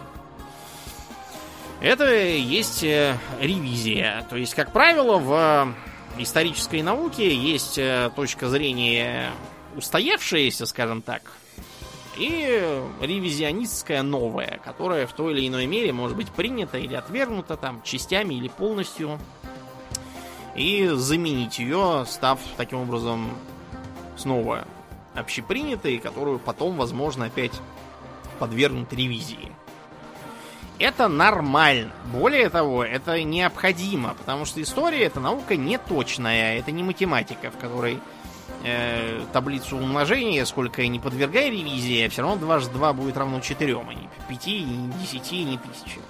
[1.80, 4.26] Это есть э, ревизия.
[4.30, 5.74] То есть, как правило, в
[6.18, 9.30] исторической науке есть э, точка зрения
[9.76, 11.22] устоявшаяся, скажем так,
[12.16, 17.82] и ревизионистская новая, которая в той или иной мере может быть принята или отвергнута там
[17.82, 19.18] частями или полностью.
[20.54, 23.30] И заменить ее, став таким образом
[24.16, 24.66] снова
[25.16, 27.52] общепринятой, которую потом, возможно, опять
[28.38, 29.52] подвергнут ревизии.
[30.78, 31.90] Это нормально.
[32.12, 37.98] Более того, это необходимо, потому что история это наука неточная, это не математика, в которой
[38.62, 43.40] э, таблицу умножения, сколько я не подвергай ревизии, а все равно дважды два будет равно
[43.40, 46.00] четырем, а не пяти, не десяти, не тысячи.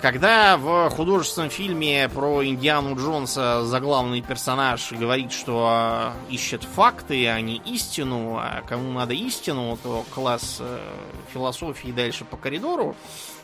[0.00, 7.56] Когда в художественном фильме про Индиану Джонса заглавный персонаж говорит, что ищет факты, а не
[7.56, 10.78] истину, а кому надо истину, то класс э,
[11.32, 12.94] философии дальше по коридору,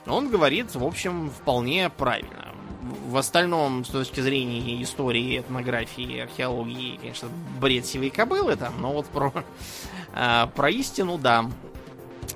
[0.07, 2.53] он говорит, в общем, вполне правильно.
[3.09, 7.29] В остальном, с точки зрения истории, этнографии, археологии, конечно,
[7.61, 9.33] бред сивой кобылы там, но вот про,
[10.15, 11.51] э, про истину, да,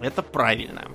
[0.01, 0.89] это правильно.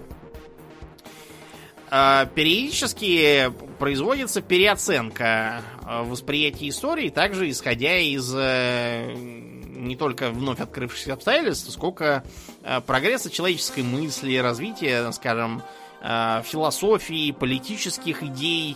[1.96, 11.14] А, периодически производится переоценка а, восприятия истории, также исходя из э, не только вновь открывшихся
[11.14, 12.24] обстоятельств, сколько
[12.64, 15.62] э, прогресса человеческой мысли, развития, скажем,
[16.02, 18.76] философии, политических идей,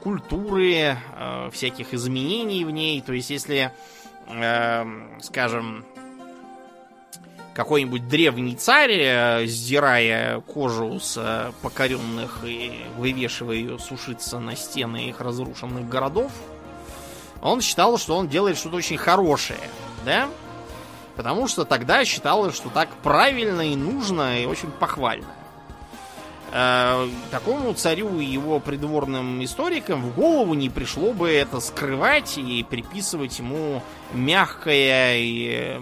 [0.00, 0.96] культуры,
[1.52, 3.02] всяких изменений в ней.
[3.02, 3.72] То есть, если,
[5.20, 5.84] скажем,
[7.54, 15.08] какой-нибудь древний царь, э, сдирая кожу с э, покоренных и вывешивая ее сушиться на стены
[15.08, 16.32] их разрушенных городов,
[17.42, 19.60] он считал, что он делает что-то очень хорошее,
[20.04, 20.28] да?
[21.16, 25.26] Потому что тогда считалось, что так правильно и нужно, и очень похвально.
[26.52, 32.64] Э, такому царю и его придворным историкам в голову не пришло бы это скрывать и
[32.68, 33.82] приписывать ему
[34.12, 35.80] мягкое и э,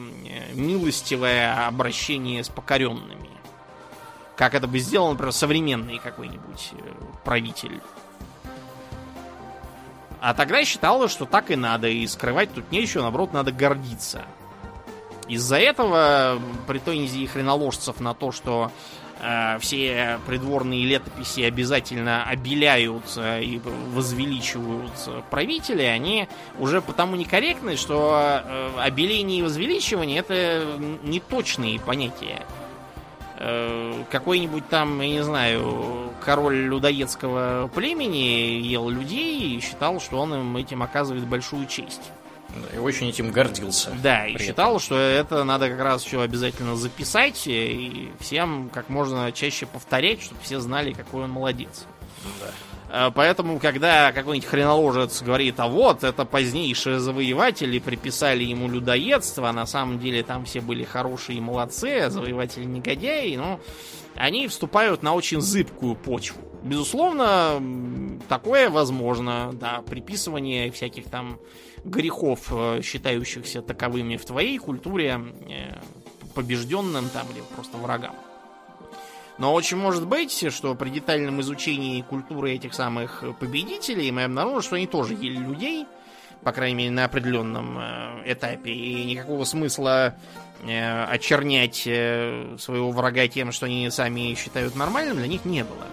[0.53, 3.31] милостивое обращение с покоренными.
[4.37, 6.93] Как это бы сделал, например, современный какой-нибудь э,
[7.25, 7.81] правитель.
[10.21, 14.27] А тогда считалось, что так и надо, и скрывать тут нечего, наоборот, надо гордиться.
[15.29, 18.71] Из-за этого претензии хреноложцев на то, что
[19.61, 23.61] все придворные летописи обязательно обеляют и
[23.93, 24.93] возвеличивают
[25.31, 26.29] правителей, они
[26.59, 30.65] уже потому некорректны, что э, обеление и возвеличивание это
[31.03, 32.45] неточные понятия.
[33.41, 40.35] Э, какой-нибудь там, я не знаю, король людоедского племени ел людей и считал, что он
[40.35, 42.11] им этим оказывает большую честь.
[42.75, 43.91] И очень этим гордился.
[44.03, 44.81] Да, и считал, этом.
[44.81, 50.41] что это надо как раз все обязательно записать и всем как можно чаще повторять, чтобы
[50.43, 51.85] все знали, какой он молодец.
[52.41, 52.51] Да.
[52.91, 59.53] А, поэтому, когда какой-нибудь хреноложец говорит, а вот, это позднейшие завоеватели приписали ему людоедство, а
[59.53, 63.61] на самом деле там все были хорошие и молодцы, а завоеватели негодяи, ну,
[64.15, 66.48] они вступают на очень зыбкую почву.
[66.62, 67.62] Безусловно,
[68.29, 71.38] такое возможно, да, приписывание всяких там
[71.85, 75.79] грехов, э, считающихся таковыми в твоей культуре, э,
[76.35, 78.14] побежденным там или просто врагам.
[79.38, 84.77] Но очень может быть, что при детальном изучении культуры этих самых победителей мы обнаружим, что
[84.77, 85.87] они тоже ели людей,
[86.42, 90.16] по крайней мере, на определенном э, этапе, и никакого смысла
[90.61, 95.87] очернять своего врага тем, что они сами считают нормальным, для них не было.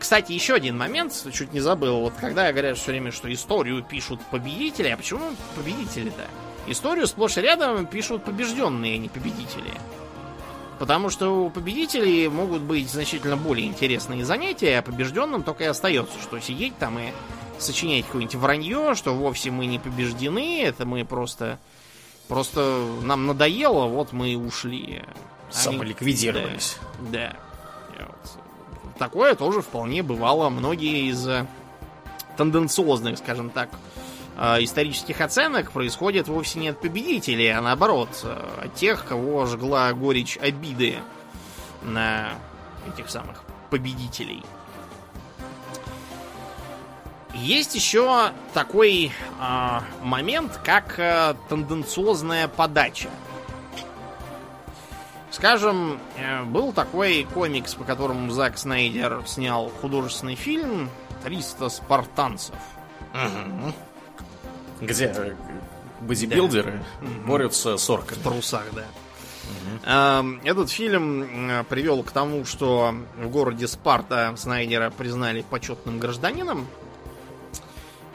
[0.00, 2.00] Кстати, еще один момент, чуть не забыл.
[2.00, 5.20] Вот когда говорят все время, что историю пишут победители, а почему
[5.54, 6.26] победители-то?
[6.66, 9.70] Историю сплошь и рядом пишут побежденные, а не победители.
[10.78, 16.18] Потому что у победителей могут быть значительно более интересные занятия, а побежденным только и остается,
[16.22, 17.12] что сидеть там и
[17.58, 21.58] сочинять какое-нибудь вранье, что вовсе мы не побеждены, это мы просто...
[22.26, 25.02] Просто нам надоело, вот мы и ушли.
[25.50, 26.78] Самоликвидировались.
[27.00, 27.32] Да.
[27.32, 27.40] да
[28.98, 30.48] такое тоже вполне бывало.
[30.48, 31.46] Многие из э,
[32.36, 33.70] тенденциозных, скажем так,
[34.36, 39.92] э, исторических оценок происходят вовсе не от победителей, а наоборот, э, от тех, кого жгла
[39.92, 40.98] горечь обиды
[41.82, 42.30] на
[42.88, 44.42] этих самых победителей.
[47.34, 53.08] Есть еще такой э, момент, как э, тенденциозная подача.
[55.30, 60.90] Скажем, э, был такой комикс, по которому Зак Снайдер снял художественный фильм
[61.24, 62.56] «300 спартанцев».
[63.14, 63.72] Угу.
[64.86, 65.36] Где
[66.00, 67.08] бодибилдеры да.
[67.26, 68.18] борются с орками.
[68.18, 68.84] В трусах, да.
[69.84, 76.66] Эм, Этот фильм э, привел к тому, что в городе Спарта Снайдера признали почетным гражданином.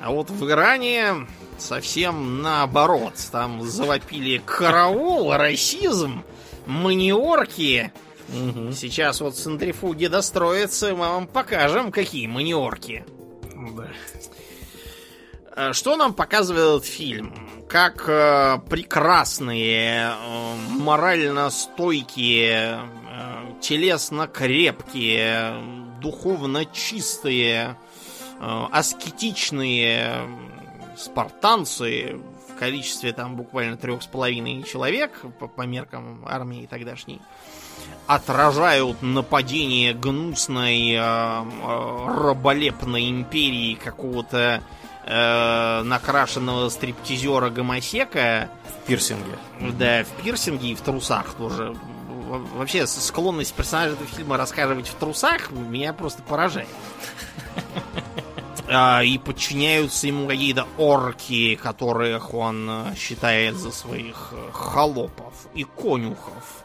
[0.01, 3.13] А вот в Иране совсем наоборот.
[3.32, 6.24] Там завопили караул, расизм,
[6.66, 7.91] маниорки.
[8.74, 13.05] Сейчас вот центрифуги достроятся, мы вам покажем, какие маниорки.
[15.55, 17.34] Э, Что нам показывает этот фильм?
[17.70, 25.53] Как э, прекрасные, э, морально стойкие, э, телесно крепкие,
[26.01, 27.78] духовно чистые,
[28.39, 30.28] э, аскетичные
[30.97, 32.18] спартанцы
[32.56, 37.22] в количестве там буквально трех с половиной человек по, по меркам армии тогдашней
[38.08, 44.62] отражают нападение гнусной э, э, раболепной империи какого-то
[45.06, 48.49] э, накрашенного стриптизера гомосека,
[48.84, 49.38] В пирсинге.
[49.78, 51.76] да, в пирсинге и в трусах тоже.
[52.08, 56.70] Во- Вообще, склонность персонажа этого фильма рассказывать в трусах меня просто поражает.
[58.68, 65.63] А, И подчиняются ему какие-то орки, которых он э, считает за своих э, холопов и
[65.63, 66.63] конюхов.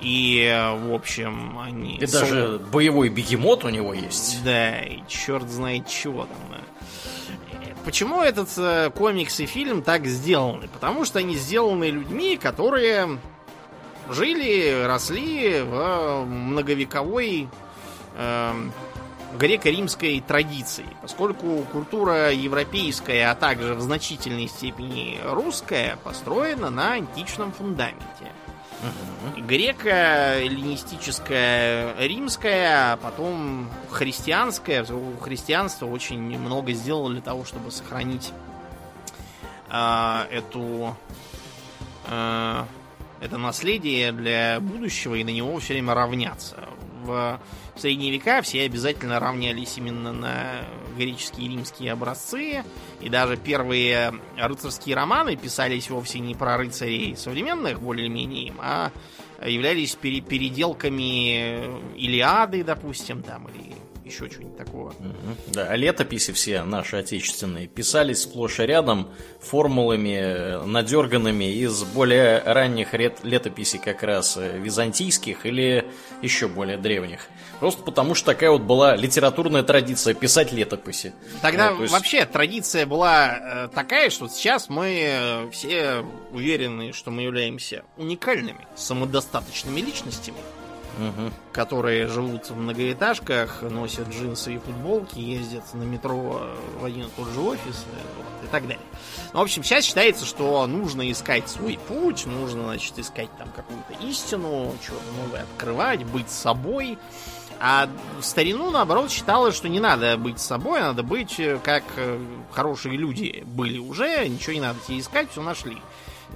[0.00, 1.96] И, э, в общем, они...
[1.96, 4.42] И даже боевой бегемот у него есть.
[4.44, 6.58] Да, и черт знает чего там.
[6.58, 10.68] Э, Почему этот э, комикс и фильм так сделаны?
[10.68, 13.18] Потому что они сделаны людьми, которые
[14.10, 17.48] жили, росли в э, многовековой
[18.16, 18.72] эм,
[19.38, 20.86] греко-римской традиции.
[21.02, 28.32] Поскольку культура европейская, а также в значительной степени русская, построена на античном фундаменте.
[29.36, 34.82] Греко-эллинистическая, римская, а потом христианская.
[34.84, 38.32] У христианства очень много сделало для того, чтобы сохранить
[39.68, 40.96] а, эту
[42.06, 42.66] а,
[43.20, 46.56] это наследие для будущего и на него все время равняться.
[47.02, 47.38] В
[47.76, 50.64] средние века все обязательно равнялись именно на
[50.96, 52.64] греческие и римские образцы.
[53.00, 58.92] И даже первые рыцарские романы писались вовсе не про рыцарей современных, более-менее а
[59.46, 61.64] являлись пере- переделками
[61.96, 63.74] Илиады, допустим, там, или
[64.10, 64.94] еще чего-нибудь такого.
[65.48, 69.08] Да, летописи все наши отечественные писались сплошь и рядом
[69.40, 75.86] формулами, э, надерганными из более ранних рет- летописей как раз э, византийских или
[76.22, 77.28] еще более древних.
[77.60, 81.12] Просто потому что такая вот была литературная традиция писать летописи.
[81.42, 87.22] Тогда Ну, есть- вообще традиция была э, такая, что сейчас мы все уверены, что мы
[87.22, 90.38] являемся уникальными, самодостаточными личностями,
[90.98, 91.32] Мгм.
[91.52, 96.42] которые живут в многоэтажках, носят джинсы и футболки, ездят на метро
[96.80, 98.84] в один и тот же офис э, вот, и так далее.
[99.32, 103.94] Ну, в общем, сейчас считается, что нужно искать свой путь, нужно, значит, искать там какую-то
[104.04, 106.98] истину, что-то новое открывать, быть собой.
[107.62, 112.18] А в старину, наоборот, считалось, что не надо быть собой, надо быть э, как э,
[112.52, 115.76] хорошие люди были уже, ничего не надо тебе искать, все нашли.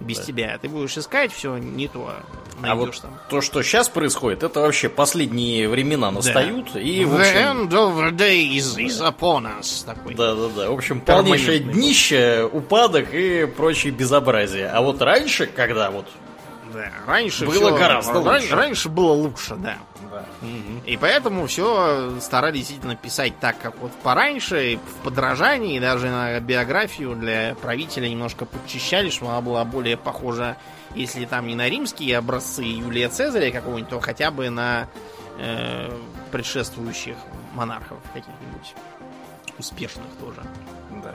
[0.01, 0.59] Без тебя.
[0.61, 2.11] Ты будешь искать, все не то
[2.61, 3.19] А найдешь вот там.
[3.31, 6.77] то, что сейчас происходит, это вообще последние времена настают.
[6.77, 9.85] И, в The общем, end of the day is, is upon us.
[9.87, 10.15] Такой.
[10.15, 10.71] Да-да-да.
[10.71, 14.71] В общем, полнейшее днище, упадок и прочие безобразия.
[14.75, 16.07] А вот раньше, когда вот...
[16.75, 18.55] Да, раньше Было всё- гораздо ран- лучше.
[18.55, 19.79] Раньше было лучше, да.
[20.85, 26.39] И поэтому все старались действительно писать так, как вот пораньше, в подражании, и даже на
[26.41, 30.57] биографию для правителя немножко подчищали, чтобы она была более похожа,
[30.95, 34.89] если там не на римские образцы Юлия Цезаря какого-нибудь, то хотя бы на
[35.39, 35.91] э,
[36.31, 37.17] предшествующих
[37.55, 38.75] монархов каких-нибудь.
[39.59, 40.43] Успешных тоже.
[41.03, 41.15] Да.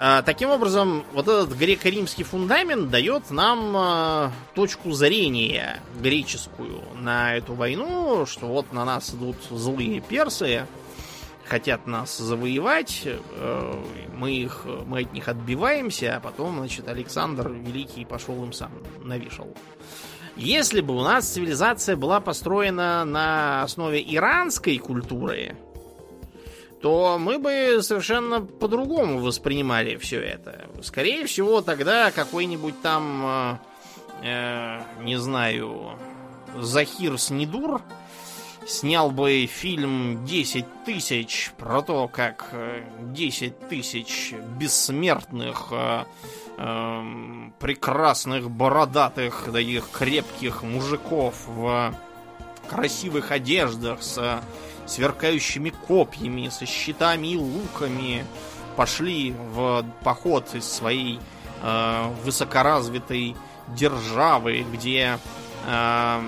[0.00, 7.54] А, Таким образом, вот этот греко-римский фундамент дает нам а, точку зрения греческую на эту
[7.54, 10.66] войну, что вот на нас идут злые персы,
[11.44, 13.84] хотят нас завоевать, э,
[14.14, 18.70] мы, их, мы от них отбиваемся, а потом, значит, Александр Великий пошел им сам
[19.02, 19.48] навешал.
[20.36, 25.56] Если бы у нас цивилизация была построена на основе иранской культуры,
[26.80, 30.68] то мы бы совершенно по-другому воспринимали все это.
[30.82, 33.58] Скорее всего, тогда какой-нибудь там, э,
[34.22, 35.98] э, не знаю,
[36.56, 37.82] Захир Снидур
[38.66, 46.04] снял бы фильм «10 тысяч» про то, как э, 10 тысяч бессмертных, э,
[46.58, 51.94] эм, прекрасных, бородатых, таких крепких мужиков в
[52.68, 54.42] красивых одеждах с
[54.88, 58.24] сверкающими копьями, со щитами и луками
[58.76, 61.20] пошли в поход из своей
[61.62, 63.36] э, высокоразвитой
[63.68, 65.18] державы, где
[65.66, 66.20] э,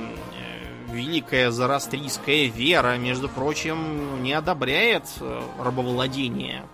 [0.92, 6.64] великая зарастрийская вера, между прочим, не одобряет э, рабовладение.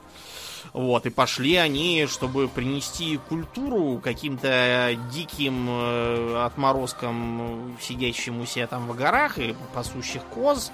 [0.77, 9.39] Вот, и пошли они, чтобы принести культуру каким-то диким э, отморозкам, сидящимся там в горах
[9.39, 10.71] и пасущих коз.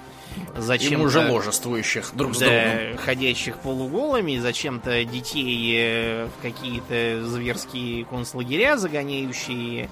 [0.57, 2.97] Зачем и мужеложествующих друг с да, другом.
[2.97, 9.89] ходящих полуголыми, зачем-то детей э, в какие-то зверские концлагеря загоняющие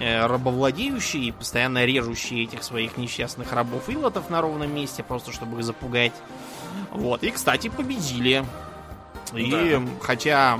[0.00, 6.12] Э, рабовладеющие, постоянно режущие этих своих несчастных рабов-илотов на ровном месте, просто чтобы их запугать.
[6.92, 7.24] Вот.
[7.24, 8.44] И, кстати, победили.
[9.34, 9.82] И да.
[10.00, 10.58] хотя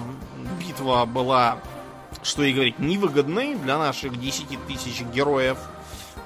[0.58, 1.58] битва была,
[2.22, 5.58] что и говорить, невыгодной для наших 10 тысяч героев,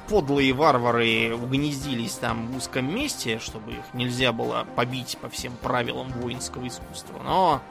[0.09, 6.09] подлые варвары угнездились там в узком месте, чтобы их нельзя было побить по всем правилам
[6.13, 7.21] воинского искусства.
[7.25, 7.63] Но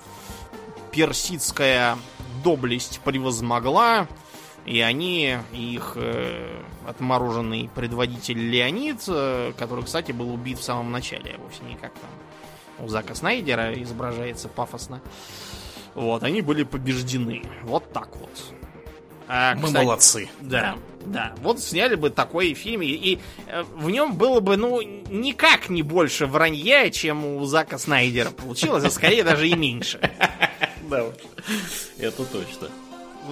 [0.92, 1.98] персидская
[2.44, 4.08] доблесть превозмогла,
[4.66, 11.38] и они, их э, отмороженный предводитель Леонид, э, который, кстати, был убит в самом начале,
[11.38, 12.10] вовсе не как там
[12.84, 15.02] у Зака Снайдера изображается пафосно.
[15.94, 17.44] Вот, они были побеждены.
[17.64, 18.30] Вот так вот.
[19.28, 20.30] А, Мы кстати, молодцы.
[20.42, 20.76] Да,
[21.06, 21.34] да.
[21.42, 25.84] Вот сняли бы такой фильм, и, и э, в нем было бы, ну, никак не
[25.84, 30.00] больше вранья, чем у Зака Снайдера получилось, а скорее даже и меньше.
[30.90, 31.06] Да,
[32.00, 32.68] это точно.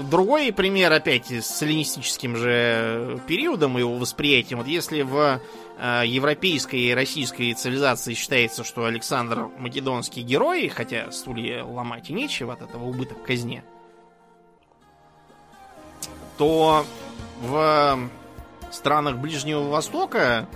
[0.10, 4.60] Другой пример, опять, с сталинистическим же периодом и его восприятием.
[4.60, 5.42] Вот если в
[5.80, 12.62] европейской и российской цивилизации считается, что Александр Македонский герой, хотя стулья ломать и нечего от
[12.62, 13.64] этого убыток казне,
[16.38, 16.86] то
[17.42, 18.10] в
[18.72, 20.48] странах Ближнего Востока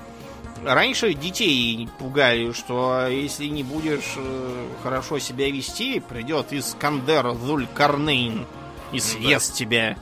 [0.64, 8.46] раньше детей пугали, что если не будешь э, хорошо себя вести, придет Искандер Зулькарнейн
[8.92, 9.58] и съест да.
[9.58, 9.98] тебя.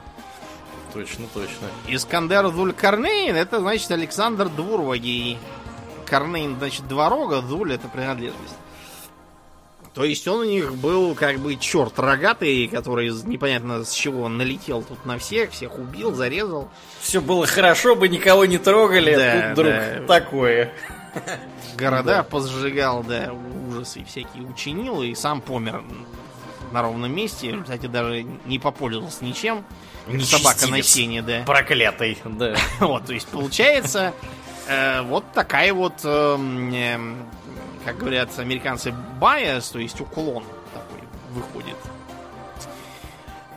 [0.94, 1.68] Точно, точно.
[1.88, 5.38] Искандер Дуль-Карнейн это значит Александр Двурвагий.
[6.06, 8.56] Карнейн значит дворога, Дуль это принадлежность.
[9.94, 14.38] То есть он у них был как бы черт рогатый, который непонятно с чего он
[14.38, 16.70] налетел тут на всех, всех убил, зарезал.
[17.02, 20.06] Все было хорошо, бы никого не трогали, да, тут вдруг да.
[20.08, 20.74] такое.
[21.78, 22.24] Города да.
[22.24, 23.34] позжигал, да,
[23.68, 25.84] ужасы всякие учинил и сам помер
[26.72, 27.58] на ровном месте.
[27.62, 29.64] Кстати, даже не попользовался ничем.
[30.08, 31.44] Не собака на сене, да.
[31.46, 32.56] Проклятый, да.
[32.80, 34.14] вот, то есть получается
[34.68, 36.98] э, вот такая вот, эм, э,
[37.86, 40.44] как говорят американцы, байс, то есть уклон
[40.74, 41.78] такой выходит.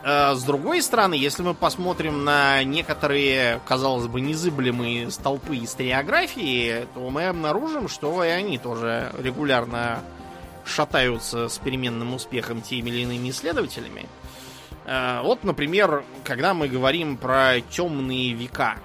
[0.03, 7.09] Э, с другой стороны, если мы посмотрим на некоторые, казалось бы, незыблемые столпы историографии, то
[7.09, 10.03] мы обнаружим, что и они тоже регулярно
[10.65, 14.07] шатаются с переменным успехом теми или иными исследователями.
[14.85, 18.77] Э, вот, например, когда мы говорим про темные века.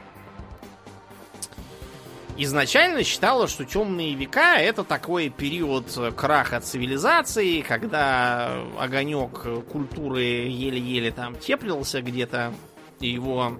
[2.36, 11.36] Изначально считалось, что темные века это такой период краха цивилизации, когда огонек культуры еле-еле там
[11.36, 12.54] теплился где-то,
[13.00, 13.58] и его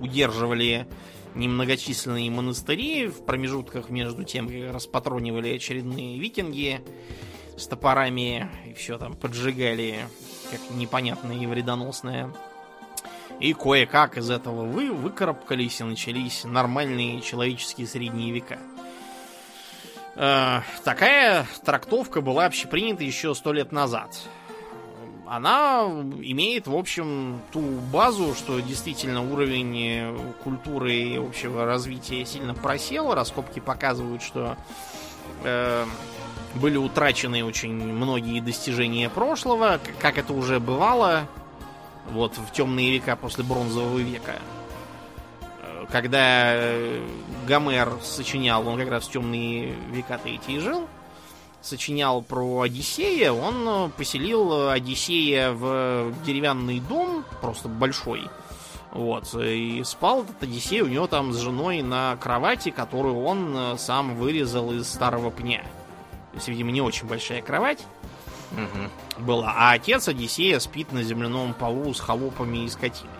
[0.00, 0.86] удерживали
[1.34, 6.80] немногочисленные монастыри в промежутках между тем, как распатронивали очередные викинги
[7.56, 10.06] с топорами и все там поджигали,
[10.50, 12.32] как непонятное и вредоносное.
[13.40, 18.58] И кое-как из этого вы выкарабкались и начались нормальные человеческие средние века.
[20.14, 24.16] Э, такая трактовка была общепринята еще сто лет назад.
[25.26, 25.82] Она
[26.22, 33.12] имеет, в общем, ту базу, что действительно уровень культуры и общего развития сильно просел.
[33.12, 34.56] Раскопки показывают, что
[35.42, 35.84] э,
[36.56, 41.28] были утрачены очень многие достижения прошлого, как это уже бывало
[42.10, 44.36] вот в темные века после бронзового века.
[45.62, 47.06] Э, когда э,
[47.46, 50.88] Гомер сочинял, он как раз в темные века-то эти и жил,
[51.62, 58.28] сочинял про Одиссея, он э, поселил Одиссея в деревянный дом, просто большой,
[58.92, 64.16] вот, и спал этот Одиссей у него там с женой на кровати, которую он сам
[64.16, 65.64] вырезал из старого пня.
[66.36, 67.82] То есть, видимо, не очень большая кровать
[68.52, 69.22] угу.
[69.22, 69.54] была.
[69.56, 73.10] А отец Одиссея спит на земляном полу с холопами и скотиной.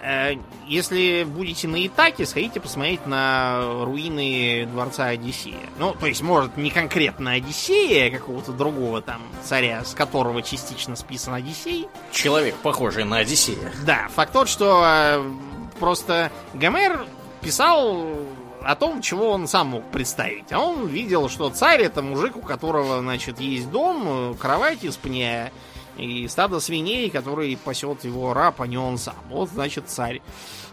[0.00, 0.32] Э,
[0.66, 5.70] если будете на Итаке, сходите посмотреть на руины дворца Одиссея.
[5.78, 10.96] Ну, то есть, может, не конкретно Одиссея, а какого-то другого там царя, с которого частично
[10.96, 11.86] списан Одиссей.
[12.10, 13.72] Человек, похожий на Одиссея.
[13.86, 15.30] Да, факт тот, что э,
[15.78, 17.06] просто Гомер
[17.40, 18.16] писал
[18.62, 20.52] о том, чего он сам мог представить.
[20.52, 25.50] А он видел, что царь это мужик, у которого, значит, есть дом, кровать из пня,
[25.98, 29.16] И стадо свиней, который пасет его раб, а не он сам.
[29.30, 30.22] Вот, значит, царь.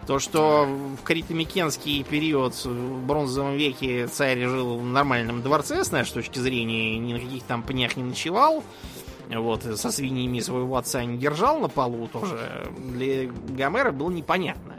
[0.05, 6.13] То, что в критомикенский период в бронзовом веке царь жил в нормальном дворце, с нашей
[6.13, 8.63] точки зрения, ни на каких там пнях не ночевал,
[9.29, 14.75] вот, со свиньями своего отца не держал на полу, тоже для Гомера было непонятно.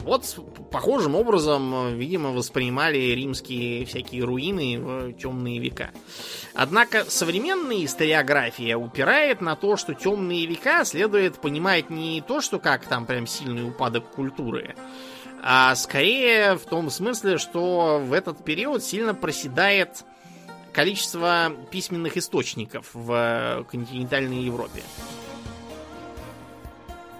[0.00, 0.24] Вот
[0.70, 5.90] похожим образом, видимо, воспринимали римские всякие руины в темные века.
[6.54, 12.84] Однако современная историография упирает на то, что темные века следует понимать не то, что как
[12.86, 14.74] там прям сильный упадок культуры,
[15.42, 20.04] а скорее в том смысле, что в этот период сильно проседает
[20.72, 24.82] количество письменных источников в континентальной Европе.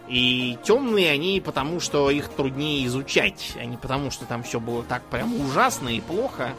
[0.09, 4.83] И темные они потому, что их труднее изучать, а не потому, что там все было
[4.83, 6.55] так прям ужасно и плохо.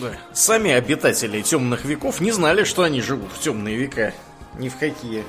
[0.00, 0.12] Да.
[0.32, 4.12] Сами обитатели темных веков не знали, что они живут в темные века.
[4.58, 5.24] Ни в какие.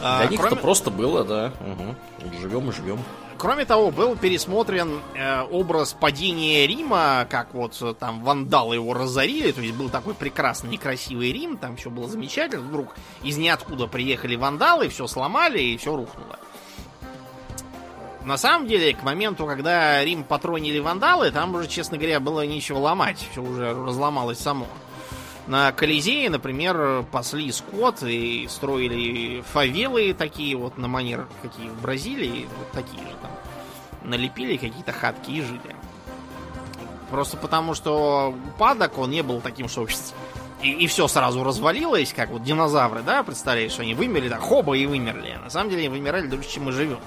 [0.00, 0.54] А, Для них кроме...
[0.54, 1.52] это просто было, да.
[1.60, 2.40] Угу.
[2.40, 2.98] Живем и живем.
[3.36, 9.50] Кроме того, был пересмотрен э, образ падения Рима, как вот э, там вандалы его разорили,
[9.50, 14.36] то есть был такой прекрасный, некрасивый Рим, там все было замечательно, вдруг из ниоткуда приехали
[14.36, 16.38] вандалы, все сломали и все рухнуло.
[18.24, 22.78] На самом деле, к моменту, когда Рим патронили вандалы, там уже, честно говоря, было нечего
[22.78, 23.28] ломать.
[23.30, 24.66] Все уже разломалось само.
[25.46, 32.48] На Колизее, например, пасли скот и строили фавелы такие вот на манер, какие в Бразилии,
[32.58, 33.30] вот такие же там.
[34.02, 35.76] Налепили какие-то хатки и жили.
[37.10, 39.86] Просто потому, что упадок, он не был таким, что
[40.62, 44.86] и, и все сразу развалилось, как вот динозавры, да, представляешь, они вымерли, так хоба и
[44.86, 45.36] вымерли.
[45.38, 47.00] А на самом деле они вымирали дольше, чем мы живем.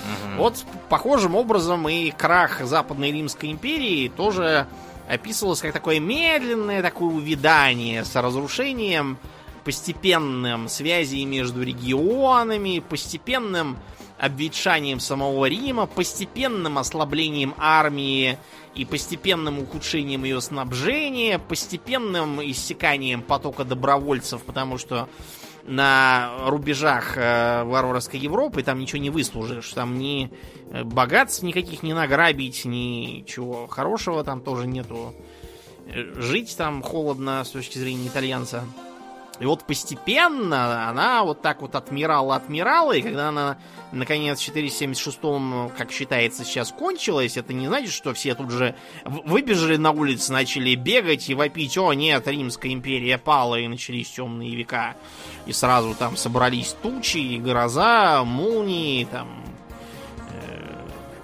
[0.00, 0.42] Угу.
[0.42, 4.66] Вот похожим образом и крах Западной Римской империи тоже
[5.08, 9.18] описывалось как такое медленное такое увядание с разрушением
[9.64, 13.76] постепенным связей между регионами, постепенным
[14.18, 18.38] обветшанием самого Рима, постепенным ослаблением армии
[18.74, 25.08] и постепенным ухудшением ее снабжения, постепенным иссяканием потока добровольцев, потому что
[25.64, 29.70] на рубежах э, варварской Европы, там ничего не выслужишь.
[29.72, 30.30] Там ни
[30.70, 35.14] э, богатств никаких не награбить, ничего хорошего там тоже нету.
[35.86, 38.64] Э, жить там холодно с точки зрения итальянца.
[39.40, 43.56] И вот постепенно она вот так вот отмирала, отмирала, и когда она,
[43.90, 48.74] наконец, в 476-м, как считается, сейчас кончилась, это не значит, что все тут же
[49.04, 54.54] выбежали на улицы, начали бегать и вопить, о, нет, Римская империя пала, и начались темные
[54.54, 54.94] века.
[55.46, 59.42] И сразу там собрались тучи, и гроза, молнии, там,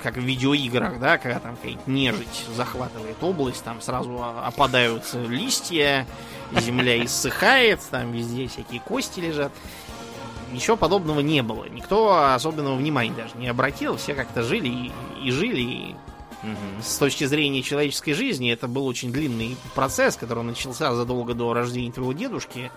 [0.07, 6.07] как в видеоиграх, да, когда там какая-нибудь нежить захватывает область, там сразу опадают листья,
[6.53, 9.51] земля иссыхает, там везде всякие кости лежат.
[10.53, 11.65] Ничего подобного не было.
[11.69, 13.97] Никто особенного внимания даже не обратил.
[13.97, 14.93] Все как-то жили и,
[15.25, 15.61] и жили.
[15.61, 15.97] И
[16.45, 16.83] угу.
[16.85, 21.91] С точки зрения человеческой жизни это был очень длинный процесс, который начался задолго до рождения
[21.91, 22.71] твоего дедушки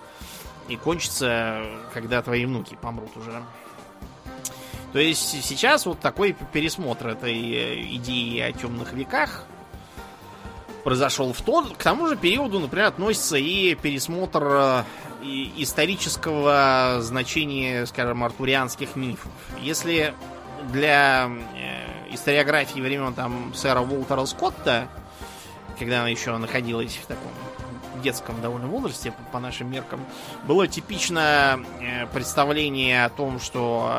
[0.67, 1.61] и кончится,
[1.93, 3.43] когда твои внуки помрут уже.
[4.91, 9.45] То есть сейчас вот такой пересмотр этой э, идеи о темных веках
[10.83, 14.83] произошел в тот, к тому же периоду, например, относится и пересмотр э,
[15.57, 19.31] исторического значения, скажем, артурианских мифов.
[19.61, 20.15] Если
[20.71, 24.87] для э, историографии времен там сэра Уолтера Скотта,
[25.77, 27.31] когда она еще находилась в таком
[28.01, 30.03] детском довольно возрасте, по, нашим меркам,
[30.45, 31.59] было типично
[32.11, 33.91] представление о том, что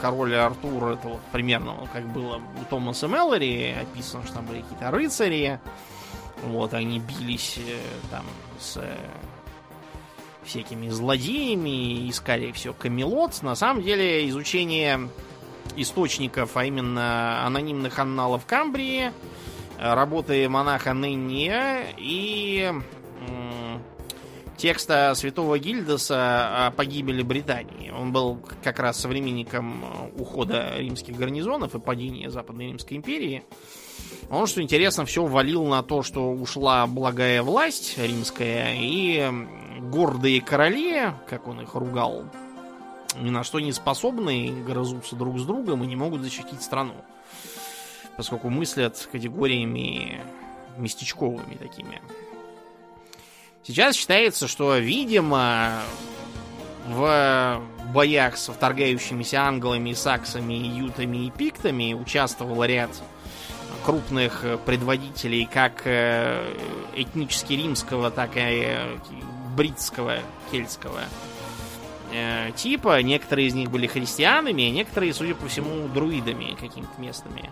[0.00, 4.90] король Артур это вот примерно как было у Томаса Меллори описано, что там были какие-то
[4.90, 5.60] рыцари,
[6.44, 7.78] вот, они бились э,
[8.10, 8.24] там
[8.58, 8.96] с э,
[10.42, 13.42] всякими злодеями, искали все Камелот.
[13.42, 15.08] На самом деле изучение
[15.76, 19.12] источников, а именно анонимных анналов Камбрии,
[19.78, 22.72] работы монаха Ненния и
[24.60, 27.90] текста святого Гильдаса о погибели Британии.
[27.90, 29.82] Он был как раз современником
[30.18, 33.42] ухода римских гарнизонов и падения Западной Римской империи.
[34.28, 39.32] Он, что интересно, все валил на то, что ушла благая власть римская, и
[39.80, 42.24] гордые короли, как он их ругал,
[43.18, 46.94] ни на что не способны, грызутся друг с другом и не могут защитить страну.
[48.18, 50.20] Поскольку мыслят категориями
[50.76, 52.02] местечковыми такими.
[53.62, 55.82] Сейчас считается, что, видимо,
[56.86, 62.90] в боях с вторгающимися англами, саксами, ютами и пиктами участвовал ряд
[63.84, 66.42] крупных предводителей как э,
[66.94, 68.76] этнически римского, так и
[69.56, 70.18] бритского,
[70.50, 71.00] кельтского
[72.12, 73.02] э, типа.
[73.02, 77.50] Некоторые из них были христианами, а некоторые, судя по всему, друидами какими-то местными.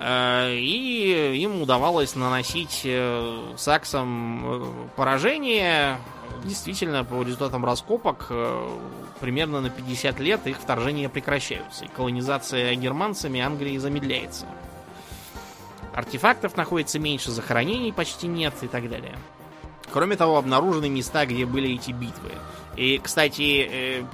[0.00, 5.98] Э, и им удавалось наносить э, саксам э, поражение.
[6.44, 8.30] Действительно, по результатам раскопок,
[9.18, 11.86] примерно на 50 лет их вторжения прекращаются.
[11.86, 14.46] И колонизация германцами Англии замедляется.
[15.94, 19.16] Артефактов находится меньше, захоронений почти нет и так далее.
[19.90, 22.30] Кроме того, обнаружены места, где были эти битвы.
[22.76, 24.04] И, кстати,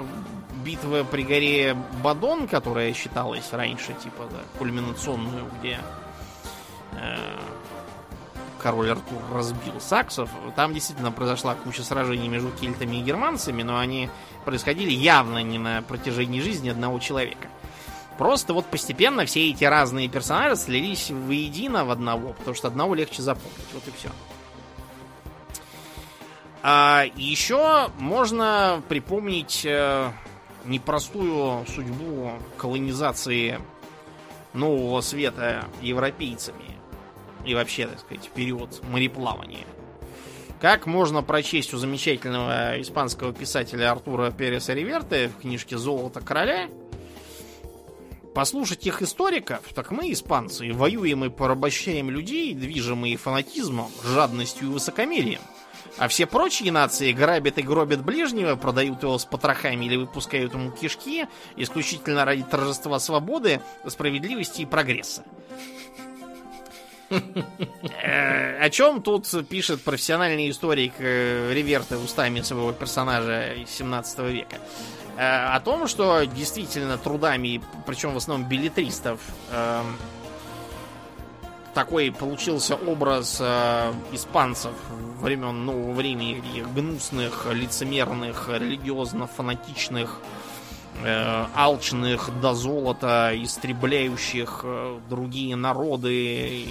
[0.64, 5.78] битва при горе Бадон, которая считалась раньше, типа, да, кульминационную, где
[6.92, 7.16] э,
[8.62, 14.08] король Артур разбил саксов, там действительно произошла куча сражений между кельтами и германцами, но они
[14.44, 17.48] происходили явно не на протяжении жизни одного человека.
[18.16, 23.22] Просто вот постепенно все эти разные персонажи слились воедино в одного, потому что одного легче
[23.22, 23.72] запомнить.
[23.72, 24.08] Вот и все.
[26.62, 30.10] А еще можно припомнить э,
[30.64, 33.60] непростую судьбу колонизации
[34.52, 36.78] нового света европейцами
[37.44, 39.66] и вообще, так сказать, период мореплавания.
[40.60, 46.68] Как можно прочесть у замечательного испанского писателя Артура Переса Риверте в книжке «Золото короля»,
[48.34, 55.40] послушать их историков, так мы, испанцы, воюем и порабощаем людей, движимые фанатизмом, жадностью и высокомерием.
[55.96, 60.70] А все прочие нации грабят и гробят ближнего, продают его с потрохами или выпускают ему
[60.70, 61.26] кишки
[61.56, 65.22] исключительно ради торжества свободы, справедливости и прогресса.
[68.02, 74.56] Э, о чем тут пишет профессиональный историк э, Реверта устами своего персонажа из 17 века?
[75.16, 79.20] Э, о том, что действительно трудами, причем в основном билетристов,
[79.52, 79.96] эм,
[81.74, 84.72] такой получился образ э, испанцев
[85.20, 90.20] времен нового времени, гнусных, лицемерных, религиозно-фанатичных,
[91.02, 96.66] э, алчных до золота, истребляющих э, другие народы,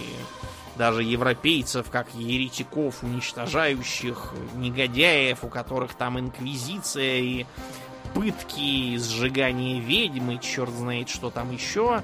[0.75, 7.45] даже европейцев, как еретиков, уничтожающих, негодяев, у которых там инквизиция и
[8.13, 12.01] пытки, и сжигание ведьмы, черт знает что там еще.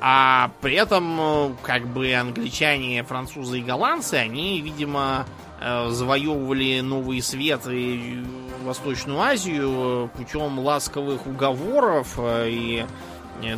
[0.00, 5.26] А при этом, э, как бы, англичане, французы и голландцы, они, видимо,
[5.60, 8.24] э, завоевывали Новый Свет и
[8.64, 12.86] Восточную Азию путем ласковых уговоров э, и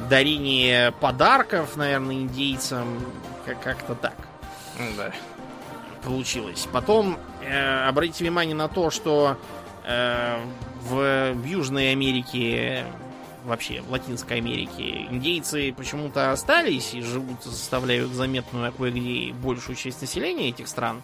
[0.08, 3.00] дарения подарков, наверное, индейцам.
[3.62, 4.16] Как-то так.
[4.96, 5.12] Да.
[6.02, 6.66] Получилось.
[6.72, 9.36] Потом э, обратите внимание на то, что
[9.84, 10.38] э,
[10.88, 12.84] в, в Южной Америке
[13.44, 15.06] вообще в Латинской Америке.
[15.10, 21.02] Индейцы почему-то остались и живут, составляют заметную, а кое-где большую часть населения этих стран.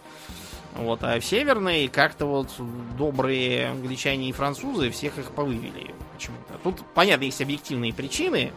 [0.77, 2.51] Вот, а в Северной как-то вот
[2.97, 6.55] добрые англичане и французы всех их повывели почему-то.
[6.63, 8.53] Тут, понятно, есть объективные причины,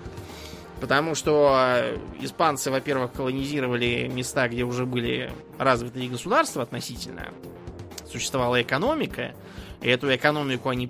[0.80, 1.84] потому что
[2.20, 7.30] испанцы, во-первых, колонизировали места, где уже были развитые государства относительно,
[8.12, 9.34] существовала экономика,
[9.82, 10.86] и эту экономику они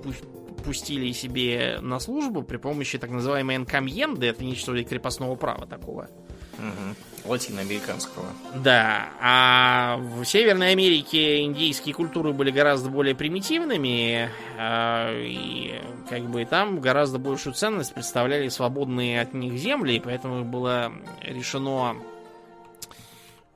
[0.61, 6.09] пустили себе на службу при помощи так называемой энкамьенды, это нечто вроде крепостного права такого.
[6.57, 7.29] Угу.
[7.31, 8.25] Латиноамериканского.
[8.55, 16.45] Да, а в Северной Америке индийские культуры были гораздо более примитивными, а, и как бы
[16.45, 20.91] там гораздо большую ценность представляли свободные от них земли, и поэтому было
[21.21, 21.95] решено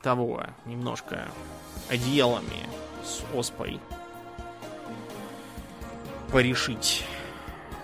[0.01, 1.27] того немножко
[1.89, 2.69] одеялами
[3.03, 3.79] с оспой
[6.35, 7.05] порешить.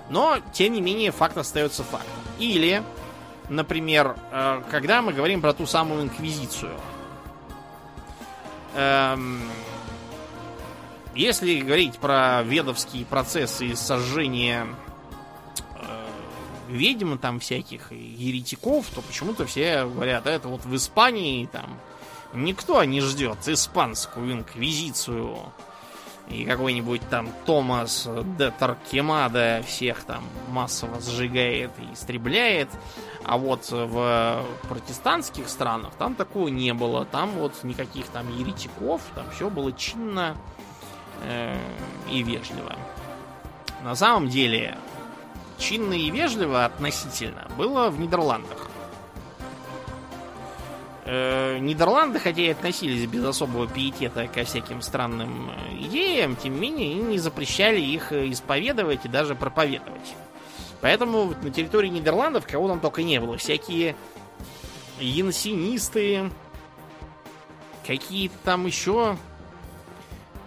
[0.10, 2.12] Но, тем не менее, факт остается фактом.
[2.38, 2.84] Или,
[3.47, 6.74] например, э, когда мы говорим про ту самую инквизицию.
[8.76, 9.39] Эм,
[11.16, 14.68] если говорить про ведовские процессы сожжения
[15.78, 16.08] э,
[16.68, 21.80] ведьм там всяких еретиков, то почему-то все говорят, это вот в Испании там
[22.34, 25.38] никто не ждет испанскую инквизицию
[26.32, 28.07] и какой-нибудь там Томас
[28.38, 32.69] де Таркемада всех там массово сжигает и истребляет.
[33.23, 37.05] А вот в протестантских странах там такого не было.
[37.05, 40.36] Там вот никаких там еретиков, там все было чинно
[41.23, 41.55] э,
[42.09, 42.75] и вежливо.
[43.84, 44.77] На самом деле,
[45.57, 48.70] чинно и вежливо относительно было в Нидерландах.
[51.04, 56.70] Э, Нидерланды, хотя и относились без особого пиетета ко всяким странным э, идеям, тем не
[56.70, 60.14] менее, не запрещали их э, исповедовать и даже проповедовать.
[60.80, 63.36] Поэтому на территории Нидерландов кого там только не было.
[63.38, 63.95] Всякие
[64.99, 66.30] янсинисты,
[67.86, 69.18] какие-то там еще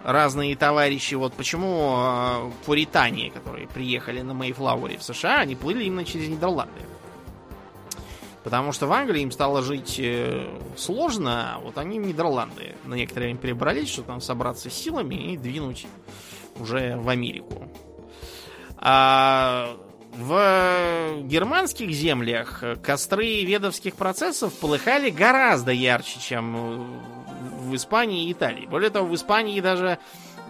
[0.05, 6.05] разные товарищи, вот почему э, пуритане, которые приехали на Мейфлауэре в США, они плыли именно
[6.05, 6.79] через Нидерланды.
[8.45, 12.93] Потому что в Англии им стало жить э, сложно, а вот они в Нидерланды на
[12.93, 15.87] некоторое время перебрались, чтобы там собраться силами и двинуть
[16.59, 17.67] уже в Америку.
[18.77, 19.75] А
[20.15, 27.01] в германских землях костры ведовских процессов полыхали гораздо ярче, чем
[27.61, 28.67] в Испании и Италии.
[28.67, 29.97] Более того, в Испании даже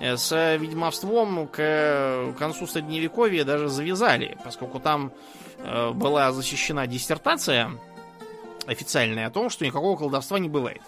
[0.02, 5.14] э, с ведьмовством к концу Средневековья даже завязали, поскольку там
[5.94, 7.72] была защищена диссертация
[8.68, 10.82] официальная о том, что никакого колдовства не бывает.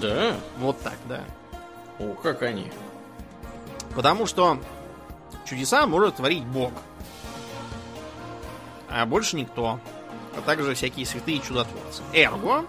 [0.00, 0.36] Да?
[0.58, 1.24] Вот так, да.
[1.98, 2.70] О, как они.
[3.94, 4.58] Потому что
[5.44, 6.72] чудеса может творить Бог.
[8.88, 9.80] А больше никто.
[10.36, 12.02] А также всякие святые чудотворцы.
[12.12, 12.64] Эрго,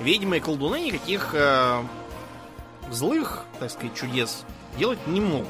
[0.00, 1.82] ведьмы и колдуны никаких э,
[2.90, 4.44] злых, так сказать, чудес
[4.76, 5.48] делать не могут.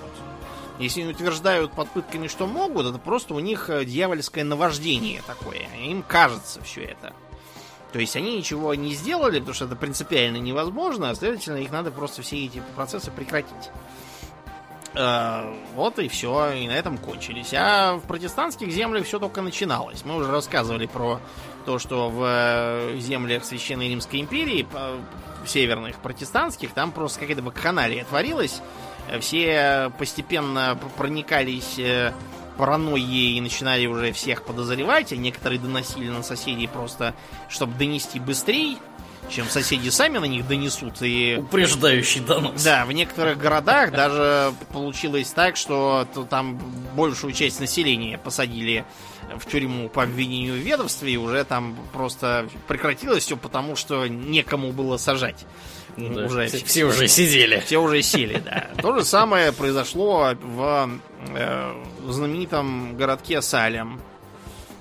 [0.78, 5.68] Если они утверждают под пытками, что могут, это просто у них э, дьявольское наваждение такое.
[5.80, 7.12] Им кажется все это.
[7.92, 11.92] То есть они ничего не сделали, потому что это принципиально невозможно, а следовательно, их надо
[11.92, 13.70] просто все эти процессы прекратить.
[14.94, 17.54] Э, вот и все, и на этом кончились.
[17.54, 20.04] А в протестантских землях все только начиналось.
[20.04, 21.20] Мы уже рассказывали про
[21.66, 24.66] то, что в э, землях Священной Римской империи,
[25.46, 28.60] северных протестантских, там просто какая-то вакханалия творилась.
[29.20, 32.12] Все постепенно проникались э,
[32.56, 37.14] паранойей и начинали уже всех подозревать, а некоторые доносили на соседей просто,
[37.48, 38.76] чтобы донести быстрее,
[39.28, 41.02] чем соседи сами на них донесут.
[41.02, 41.36] И...
[41.38, 42.62] Упреждающий донос.
[42.62, 46.58] Да, в некоторых городах даже получилось так, что там
[46.94, 48.84] большую часть населения посадили
[49.36, 54.72] в тюрьму по обвинению в ведовстве, и уже там просто прекратилось все, потому что некому
[54.72, 55.46] было сажать.
[55.96, 57.60] Ну да, уже, все, все уже сидели.
[57.64, 58.70] Все уже сели, да.
[58.82, 60.90] То же самое произошло в
[61.36, 61.72] э,
[62.08, 64.00] знаменитом городке Салем,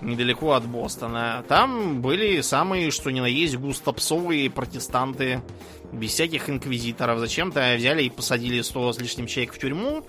[0.01, 1.43] недалеко от Бостона.
[1.47, 5.41] Там были самые, что ни на есть, густопсовые протестанты,
[5.91, 7.19] без всяких инквизиторов.
[7.19, 10.03] Зачем-то взяли и посадили сто с лишним человек в тюрьму,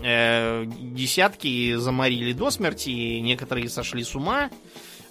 [0.00, 4.50] Э, десятки заморили до смерти, некоторые сошли с ума.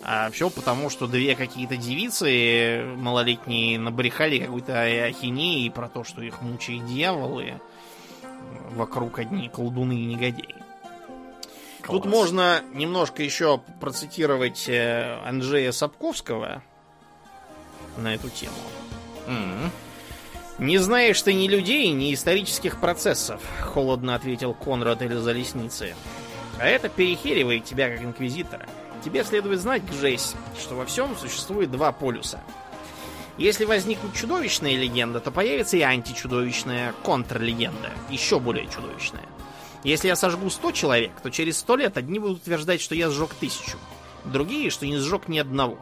[0.03, 6.41] А все потому, что две какие-то девицы малолетние набрехали какой-то ахинеи про то, что их
[6.41, 7.61] мучают дьяволы.
[8.71, 10.55] Вокруг одни колдуны и негодяи.
[11.81, 12.01] Класс.
[12.01, 16.63] Тут можно немножко еще процитировать э, Анджея Сапковского
[17.97, 18.53] на эту тему.
[19.27, 19.69] Mm-hmm.
[20.59, 25.95] «Не знаешь ты ни людей, ни исторических процессов»,— холодно ответил Конрад или Залесницы.
[26.59, 28.67] «А это перехеривает тебя как инквизитора.
[29.03, 32.41] Тебе следует знать, Гжесь, что во всем существует два полюса.
[33.37, 39.25] Если возникнет чудовищная легенда, то появится и античудовищная контрлегенда, еще более чудовищная.
[39.83, 43.33] Если я сожгу 100 человек, то через 100 лет одни будут утверждать, что я сжег
[43.33, 43.77] тысячу,
[44.25, 45.79] другие, что не сжег ни одного.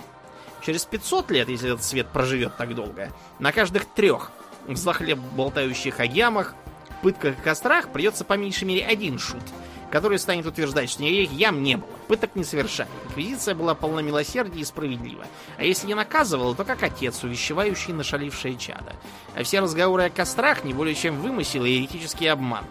[0.65, 4.31] Через 500 лет, если этот свет проживет так долго, на каждых трех
[4.67, 6.55] в захлеб болтающих о ямах,
[7.01, 9.43] пытках и кострах придется по меньшей мере один шут,
[9.91, 12.89] который станет утверждать, что никаких ям не было, пыток не совершали.
[13.07, 15.25] Инквизиция была полна милосердия и справедлива.
[15.57, 18.95] А если не наказывала, то как отец, увещевающий нашалившее чадо.
[19.35, 22.65] А все разговоры о кострах не более чем вымысел и еретический обман.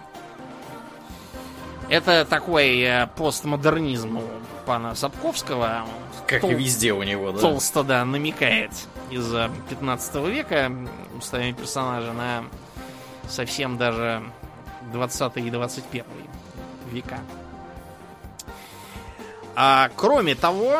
[1.88, 4.22] Это такой э, постмодернизм у
[4.66, 5.86] пана Сапковского.
[6.26, 6.50] Как Тол...
[6.50, 7.40] и везде у него, да.
[7.40, 8.72] Толсто, да, намекает
[9.10, 9.26] из
[9.70, 10.70] 15 века
[11.16, 12.44] устами персонажа на
[13.28, 14.22] совсем даже
[14.92, 16.04] 20 и 21
[16.88, 17.20] века.
[19.54, 20.76] А кроме того,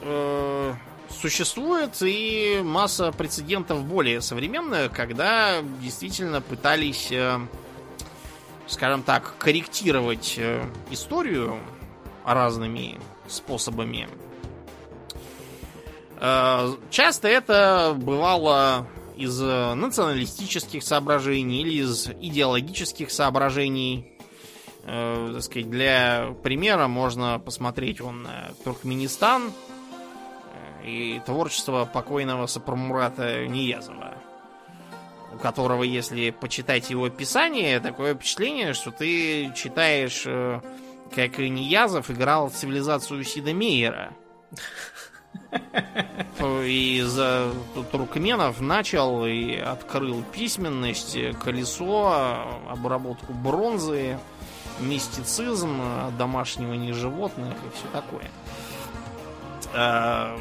[0.00, 0.74] э,
[1.10, 7.38] существует и масса прецедентов более современных, когда действительно пытались, э,
[8.66, 11.58] скажем так, корректировать э, историю
[12.24, 12.98] разными
[13.28, 14.08] способами
[16.24, 24.11] Э, часто это бывало из националистических соображений или из идеологических соображений.
[24.84, 29.52] Э, так сказать, для примера можно посмотреть он на Туркменистан
[30.82, 34.14] э, и творчество покойного Сапрамурата Ниязова,
[35.34, 40.26] у которого, если почитать его писание, такое впечатление, что ты читаешь,
[41.14, 44.12] как Ниязов играл в цивилизацию Сида Мейера.
[46.40, 47.14] Из
[47.90, 54.18] туркменов начал и открыл письменность, колесо, обработку бронзы,
[54.80, 55.80] мистицизм,
[56.18, 58.30] домашнего животных и все такое.
[59.74, 60.38] А,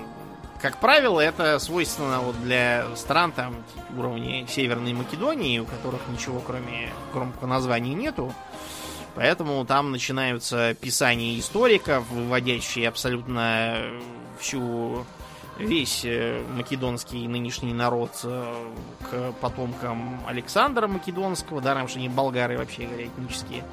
[0.62, 3.56] как правило, это свойственно вот для стран там
[3.98, 8.34] уровня Северной Македонии, у которых ничего кроме громкого названия нету.
[9.16, 13.78] Поэтому там начинаются писания историков, выводящие абсолютно
[14.40, 15.06] всю
[15.58, 18.72] весь э, македонский нынешний народ э,
[19.10, 23.64] к потомкам Александра Македонского, даром, что они болгары вообще говоря, этнические.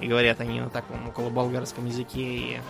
[0.00, 2.60] И говорят они на таком около болгарском языке и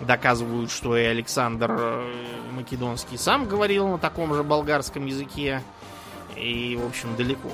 [0.00, 2.12] доказывают, что и Александр э,
[2.52, 5.62] Македонский сам говорил на таком же болгарском языке.
[6.36, 7.50] И, в общем, далеко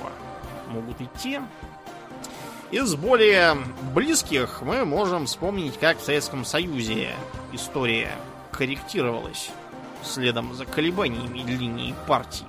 [0.69, 1.39] могут идти.
[2.71, 3.57] Из более
[3.93, 7.09] близких мы можем вспомнить, как в Советском Союзе
[7.51, 8.11] история
[8.51, 9.51] корректировалась
[10.03, 12.45] следом за колебаниями линии партии.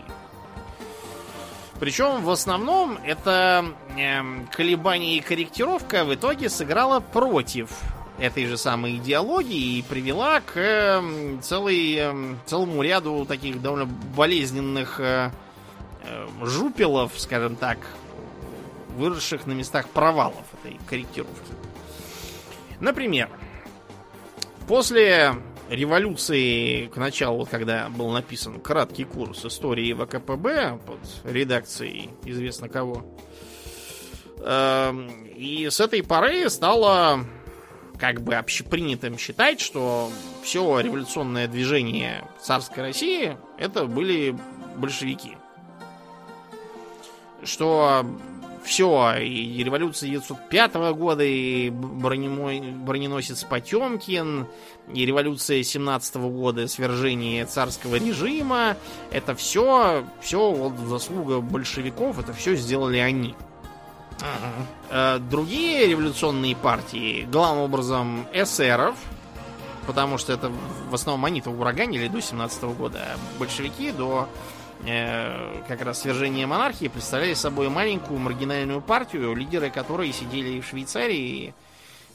[1.81, 3.65] Причем в основном это
[3.97, 4.21] э,
[4.53, 7.71] колебание и корректировка в итоге сыграла против
[8.19, 15.01] этой же самой идеологии и привела к э, целой, э, целому ряду таких довольно болезненных
[15.01, 15.31] э,
[16.05, 17.79] э, жупелов, скажем так,
[18.97, 21.53] выросших на местах провалов этой корректировки.
[22.79, 23.29] Например,
[24.69, 25.35] после
[25.73, 33.05] революции к началу, когда был написан краткий курс истории ВКПБ под редакцией известно кого,
[34.45, 37.25] эм, и с этой поры стало
[37.99, 40.11] как бы общепринятым считать, что
[40.43, 44.37] все революционное движение царской России это были
[44.77, 45.37] большевики.
[47.45, 48.05] Что
[48.65, 54.47] все, и революция 905 года, и броненосец Потемкин,
[54.93, 58.77] и революция 17 года, свержение царского режима,
[59.11, 63.35] это все, все вот заслуга большевиков, это все сделали они.
[64.91, 65.19] Uh-huh.
[65.31, 68.95] Другие революционные партии, главным образом эсеров,
[69.87, 70.53] потому что это
[70.91, 74.29] в основном они-то ураганили до 17 года, а большевики до
[74.85, 81.55] Э, как раз свержение монархии представляли собой маленькую маргинальную партию, лидеры которой сидели в Швейцарии,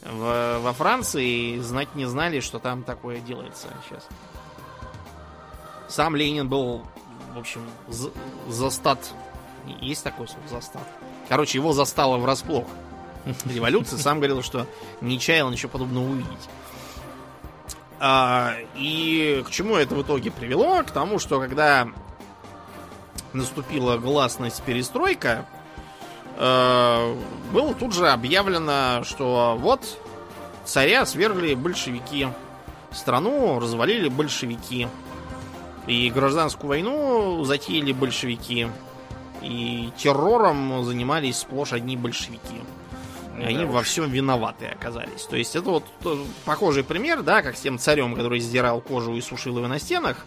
[0.04, 4.08] в, во Франции, и знать не знали, что там такое делается сейчас.
[5.88, 6.84] Сам Ленин был,
[7.34, 8.12] в общем, за,
[8.48, 9.00] застат.
[9.82, 10.88] Есть такой слово застат.
[11.30, 12.66] Короче, его застало врасплох.
[13.46, 14.66] Революция сам говорил, что
[15.02, 16.50] не чаял ничего подобного увидеть.
[18.00, 20.84] А, и к чему это в итоге привело?
[20.84, 21.88] К тому, что когда
[23.34, 25.46] наступила гласность перестройка,
[26.38, 29.82] было тут же объявлено, что вот
[30.66, 32.28] царя свергли большевики,
[32.92, 34.88] страну развалили большевики,
[35.88, 38.68] и гражданскую войну затеяли большевики,
[39.42, 42.62] и террором занимались сплошь одни большевики.
[43.40, 43.72] И они уж.
[43.72, 45.24] во всем виноваты оказались.
[45.24, 45.84] То есть это вот
[46.46, 50.26] похожий пример, да, как с тем царем, который сдирал кожу и сушил его на стенах.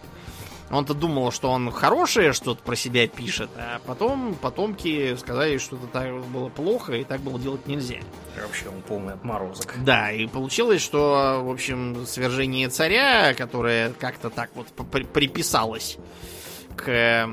[0.71, 5.87] Он-то думал, что он хорошее что-то про себя пишет, а потом потомки сказали, что это
[5.87, 7.97] так было плохо и так было делать нельзя.
[8.37, 9.75] И вообще он полный отморозок.
[9.83, 14.67] Да, и получилось, что, в общем, свержение царя, которое как-то так вот
[15.11, 15.97] приписалось
[16.77, 17.27] к э,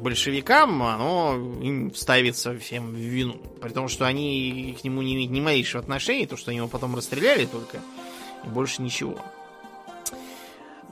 [0.00, 3.34] большевикам, оно им ставится всем в вину.
[3.60, 6.68] При том, что они к нему не имеют ни малейшего отношения, то, что они его
[6.68, 7.78] потом расстреляли только,
[8.44, 9.18] и больше ничего.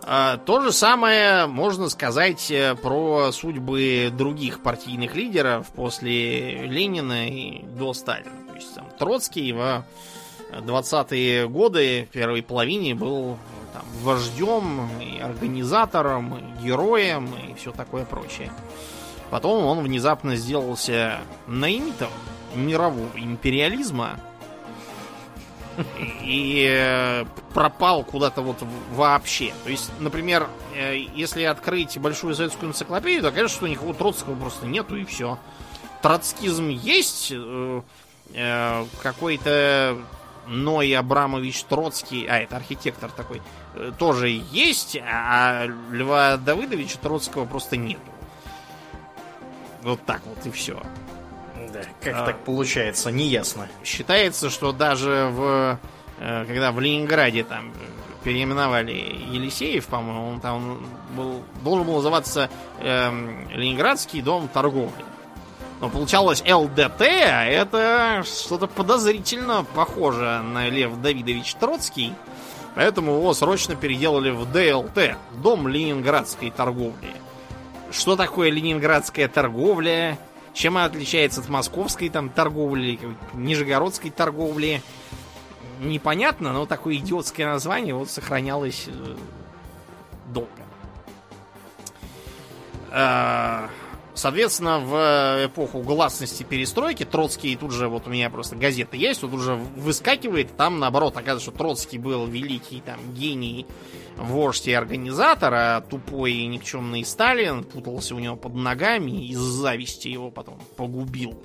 [0.04, 7.62] А, то же самое можно сказать э, про судьбы других партийных лидеров после Ленина и
[7.62, 8.30] до Сталина.
[8.48, 9.84] То есть там, Троцкий в
[10.52, 13.38] 20-е годы, в первой половине, был
[13.72, 18.50] там, вождем, и организатором, и героем, и все такое прочее.
[19.30, 22.10] Потом он внезапно сделался наимитом
[22.54, 24.18] мирового империализма,
[26.22, 27.24] и э,
[27.54, 28.56] пропал куда-то вот
[28.92, 29.52] вообще.
[29.64, 34.66] То есть, например, э, если открыть большую советскую энциклопедию, то кажется, что никакого Троцкого просто
[34.66, 35.38] нету и все.
[36.02, 37.82] Троцкизм есть, э,
[39.02, 39.98] какой-то
[40.46, 43.42] Ной Абрамович Троцкий, а это архитектор такой,
[43.98, 48.00] тоже есть, а Льва Давыдовича Троцкого просто нету.
[49.82, 50.82] Вот так вот и все.
[51.72, 53.68] Да, как а, так получается, неясно.
[53.84, 55.78] Считается, что даже в
[56.18, 57.72] э, когда в Ленинграде там
[58.24, 62.50] переименовали Елисеев, по-моему, он там был, должен был называться
[62.80, 63.10] э,
[63.52, 65.04] Ленинградский дом торговли.
[65.80, 72.12] Но получалось ЛДТ, а это что-то подозрительно похоже на Лев Давидович Троцкий.
[72.74, 77.12] Поэтому его срочно переделали в ДЛТ, Дом Ленинградской торговли.
[77.90, 80.18] Что такое ленинградская торговля?
[80.58, 82.98] Чем она отличается от московской там торговли,
[83.32, 84.82] нижегородской торговли?
[85.78, 89.16] Непонятно, но такое идиотское название вот сохранялось э,
[90.26, 90.50] долго.
[94.18, 99.32] Соответственно, в эпоху гласности перестройки Троцкий тут же, вот у меня просто газета есть, тут
[99.32, 103.64] уже выскакивает, там наоборот оказывается, что Троцкий был великий там гений,
[104.16, 109.38] вождь и организатор, а тупой и никчемный Сталин путался у него под ногами и из
[109.38, 111.40] зависти его потом погубил.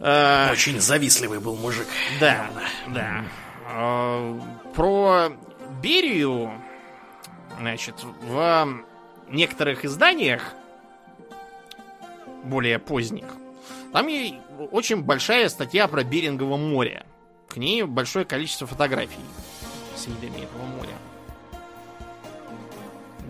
[0.00, 1.86] Э, Очень завистливый был мужик.
[2.20, 2.50] Да,
[2.88, 3.24] да.
[3.70, 4.38] Э,
[4.74, 5.30] про
[5.80, 6.52] Берию,
[7.58, 8.68] значит, в
[9.30, 10.52] некоторых изданиях,
[12.44, 13.26] более поздних,
[13.92, 14.34] там и
[14.72, 17.06] очень большая статья про Берингово море.
[17.48, 19.20] К ней большое количество фотографий
[19.96, 20.96] с видами этого моря.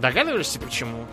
[0.00, 1.04] Догадываешься, почему?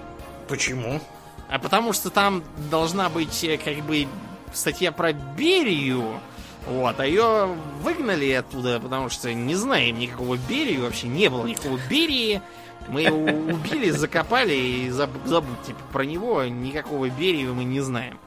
[0.47, 1.02] Почему?
[1.49, 4.08] А потому что там должна быть э, как бы
[4.54, 6.20] статья про Берию,
[6.68, 11.80] вот, а ее выгнали оттуда, потому что не знаем никакого Берии, вообще не было никакого
[11.89, 12.41] Берии.
[12.88, 18.18] Мы его убили, закопали и забудьте про него, никакого Берии мы не знаем.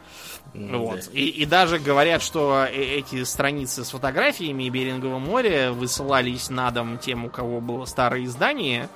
[0.54, 1.10] Вот.
[1.12, 6.98] И, и даже говорят, что э, эти страницы с фотографиями Берингового моря высылались на дом
[6.98, 8.88] тем, у кого было старое издание,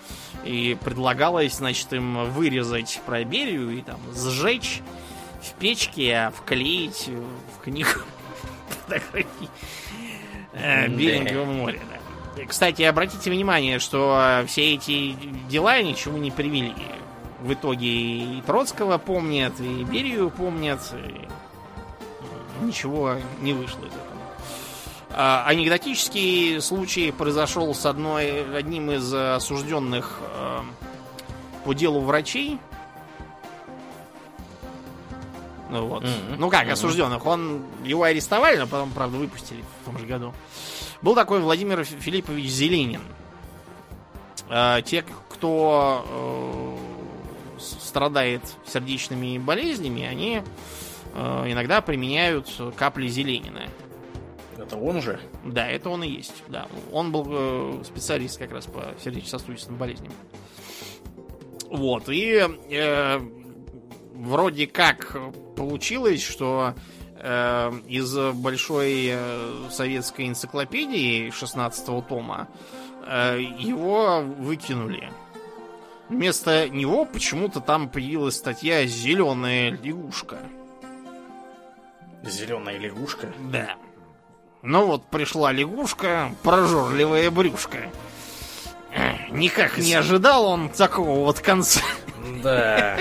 [0.45, 4.83] и предлагалось, значит, им вырезать про Берию и там сжечь
[5.43, 7.91] в печке, а вклеить в книгу
[8.87, 9.49] фотографий
[10.53, 11.81] э, Берингового моря.
[11.91, 11.98] Да.
[12.47, 15.13] Кстати, обратите внимание, что все эти
[15.49, 16.75] дела ничего не привели.
[17.41, 24.19] В итоге и Троцкого помнят, и Берию помнят, и ничего не вышло из этого.
[25.11, 30.61] А, анекдотический случай произошел с одной, одним из осужденных э,
[31.65, 32.59] по делу врачей.
[35.71, 36.05] Вот.
[36.05, 36.37] Mm-hmm.
[36.39, 36.73] Ну как, mm-hmm.
[36.73, 37.27] осужденных.
[37.27, 40.35] Он его арестовали, но потом, правда, выпустили в том же году.
[41.03, 43.03] Был такой Владимир Филиппович Зеленин.
[44.49, 50.43] Э, те, кто э, страдает сердечными болезнями, они
[51.15, 53.69] Э, иногда применяют капли Зеленина.
[54.57, 55.21] Это он же?
[55.45, 56.45] Да, это он и есть.
[56.49, 56.67] Да.
[56.93, 60.13] Он был э, специалист как раз по сердечно-сосудистым болезням.
[61.71, 62.09] Вот.
[62.09, 63.21] И э,
[64.19, 65.17] вроде как
[65.57, 66.75] получилось, что
[67.17, 72.49] э, из большой э, советской энциклопедии 16 тома
[73.07, 75.11] э, его выкинули.
[76.09, 80.39] Вместо него почему-то там появилась статья «Зеленая лягушка».
[82.25, 83.33] Зеленая лягушка?
[83.51, 83.77] Да.
[84.63, 87.91] Ну вот пришла лягушка, прожорливая брюшка.
[89.31, 91.83] Никак не ожидал он такого вот конца.
[92.43, 92.99] Да.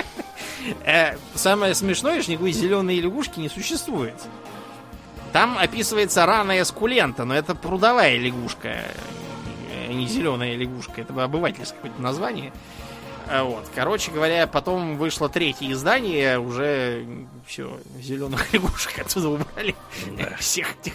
[0.85, 4.15] Э, самое смешное, что никакой зеленой лягушки не существует.
[5.33, 8.85] Там описывается рана эскулента, но это прудовая лягушка,
[9.87, 11.01] а не зеленая лягушка.
[11.01, 12.51] Это обывательское какое-то название.
[13.29, 13.65] А вот.
[13.75, 17.05] Короче говоря, потом вышло третье издание, уже
[17.45, 19.75] все, зеленых лягушек оттуда убрали.
[20.17, 20.35] Да.
[20.37, 20.93] Всех этих.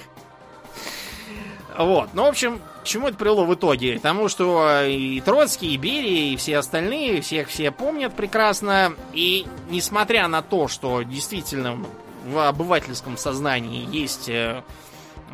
[1.77, 2.11] Вот.
[2.13, 3.99] Ну, в общем, к чему это привело в итоге?
[3.99, 8.95] Тому, что и Троцкий, и Берия, и все остальные, всех все помнят прекрасно.
[9.13, 11.79] И несмотря на то, что действительно
[12.27, 14.63] в обывательском сознании есть э,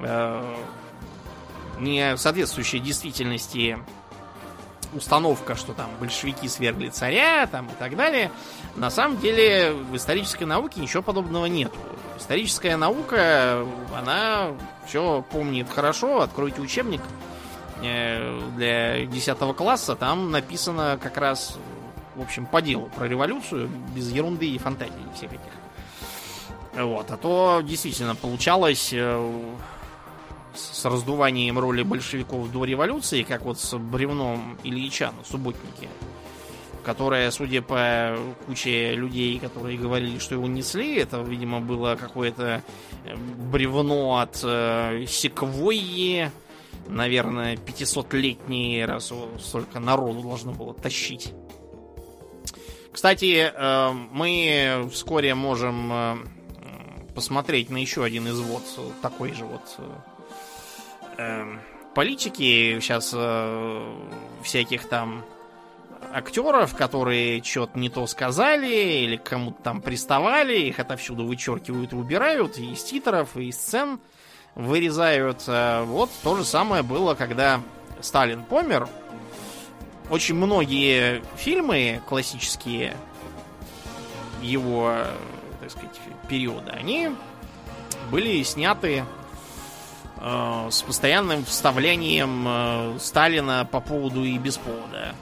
[0.02, 0.56] э,
[1.80, 3.78] не соответствующие действительности
[4.94, 8.30] установка, что там большевики свергли царя там, и так далее.
[8.76, 11.72] На самом деле в исторической науке ничего подобного нет.
[12.18, 14.52] Историческая наука, она
[14.88, 16.22] все помнит хорошо.
[16.22, 17.02] Откройте учебник
[17.82, 21.58] э, для 10 класса, там написано как раз,
[22.16, 25.42] в общем, по делу про революцию, без ерунды и фантазии всех этих.
[26.74, 29.48] Вот, а то действительно получалось э,
[30.54, 35.88] с раздуванием роли большевиков до революции, как вот с бревном Ильича на субботнике,
[36.88, 38.16] которое, судя по
[38.46, 42.62] куче людей, которые говорили, что его несли, это, видимо, было какое-то
[43.04, 46.30] э, бревно от э, секвойи,
[46.88, 51.34] наверное, 500-летнее, раз столько народу должно было тащить.
[52.90, 56.16] Кстати, э, мы вскоре можем э,
[57.14, 58.62] посмотреть на еще один извод
[59.02, 59.78] такой же вот
[61.18, 61.44] э,
[61.94, 63.94] политики сейчас э,
[64.42, 65.22] всяких там
[66.12, 72.58] актеров, которые что-то не то сказали или кому-то там приставали, их отовсюду вычеркивают и убирают,
[72.58, 74.00] и из титров, и из сцен
[74.54, 75.44] вырезают.
[75.46, 77.60] Э, вот то же самое было, когда
[78.00, 78.88] Сталин помер.
[80.10, 82.96] Очень многие фильмы классические
[84.40, 84.94] его,
[85.60, 87.10] так сказать, периода, они
[88.10, 89.04] были сняты
[90.16, 95.14] э, с постоянным вставлением э, Сталина по поводу и без повода.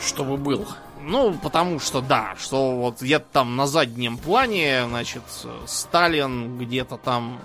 [0.00, 0.66] Чтобы был.
[1.02, 5.22] Ну, потому что да, что вот где-то там на заднем плане, значит,
[5.66, 7.40] Сталин где-то там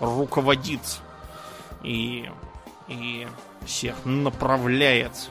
[0.00, 0.80] руководит
[1.82, 2.28] и,
[2.88, 3.26] и
[3.64, 5.30] всех направляет.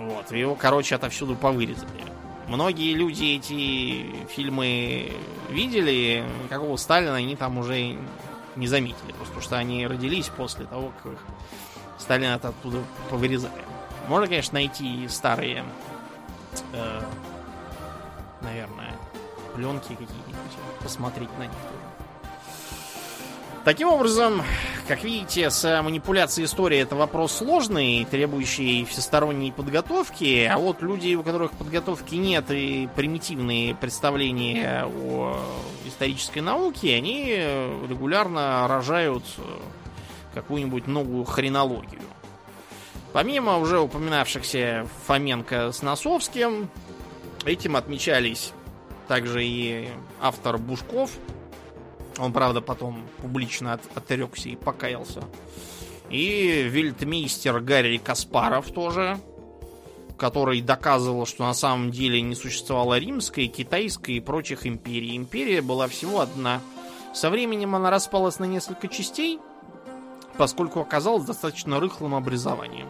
[0.00, 2.04] Вот, его, короче, отовсюду повырезали.
[2.46, 5.12] Многие люди эти фильмы
[5.48, 7.96] видели, какого Сталина они там уже
[8.56, 11.14] не заметили, просто потому что они родились после того, как
[11.98, 13.73] Сталина оттуда повырезали.
[14.08, 15.64] Можно, конечно, найти старые,
[16.72, 17.00] э,
[18.42, 18.92] наверное,
[19.54, 21.52] пленки какие-нибудь, посмотреть на них.
[23.64, 24.42] Таким образом,
[24.88, 31.22] как видите, с манипуляцией истории это вопрос сложный, требующий всесторонней подготовки, а вот люди, у
[31.22, 35.40] которых подготовки нет и примитивные представления о
[35.86, 37.24] исторической науке, они
[37.88, 39.24] регулярно рожают
[40.34, 42.02] какую-нибудь новую хренологию.
[43.14, 46.68] Помимо уже упоминавшихся Фоменко с Носовским,
[47.46, 48.52] этим отмечались
[49.08, 49.88] также и
[50.20, 51.10] автор Бушков–
[52.18, 55.22] он, правда, потом публично от, отрекся и покаялся.
[56.10, 59.18] И вельтмейстер Гарри Каспаров тоже,
[60.16, 65.16] который доказывал, что на самом деле не существовало римской, китайской и прочих империй.
[65.16, 66.60] Империя была всего одна.
[67.14, 69.40] Со временем она распалась на несколько частей,
[70.36, 72.88] поскольку оказалась достаточно рыхлым образованием.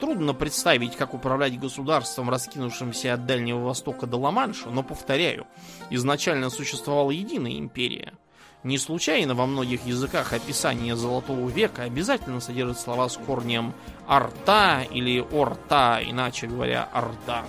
[0.00, 5.46] Трудно представить, как управлять государством, раскинувшимся от Дальнего Востока до Ла-Манша, но, повторяю,
[5.90, 8.12] изначально существовала единая империя–
[8.66, 13.72] не случайно во многих языках описание Золотого века обязательно содержит слова с корнем
[14.08, 17.44] «арта» или «орта», иначе говоря, «орда».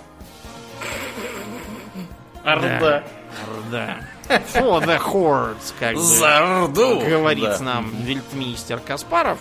[2.44, 3.02] Орда.
[3.48, 3.96] Орда.
[4.28, 6.00] For the hordes, как бы.
[6.00, 7.00] За Орду.
[7.00, 7.58] Говорит Да.
[7.60, 9.40] нам вельтмейстер Каспаров.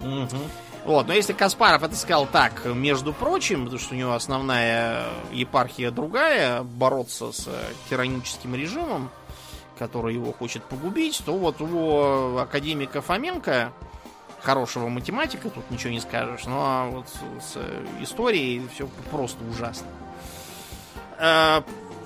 [0.00, 0.28] Мгм.
[0.84, 5.92] Вот, но если Каспаров это сказал так, между прочим, потому что у него основная епархия
[5.92, 9.08] другая, бороться с э, тираническим режимом,
[9.78, 13.72] который его хочет погубить, то вот у академика Фоменко,
[14.40, 17.06] хорошего математика, тут ничего не скажешь, но вот
[17.40, 17.58] с
[18.02, 19.86] историей все просто ужасно.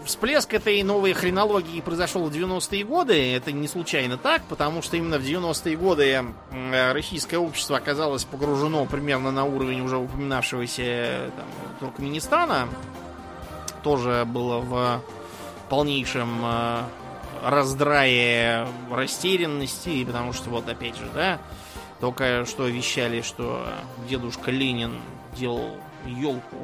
[0.06, 3.34] Э, Всплеск этой новой хренологии произошел в 90-е годы.
[3.34, 8.86] Это не случайно так, потому что именно в 90-е годы э, российское общество оказалось погружено
[8.86, 11.46] примерно на уровень уже упоминавшегося там,
[11.80, 12.68] Туркменистана.
[13.82, 15.02] Тоже было в
[15.68, 16.82] полнейшем э,
[17.44, 21.38] раздрае растерянности, потому что вот опять же, да,
[22.00, 23.66] только что вещали, что
[24.08, 25.00] дедушка Ленин
[25.36, 25.76] делал
[26.06, 26.56] елку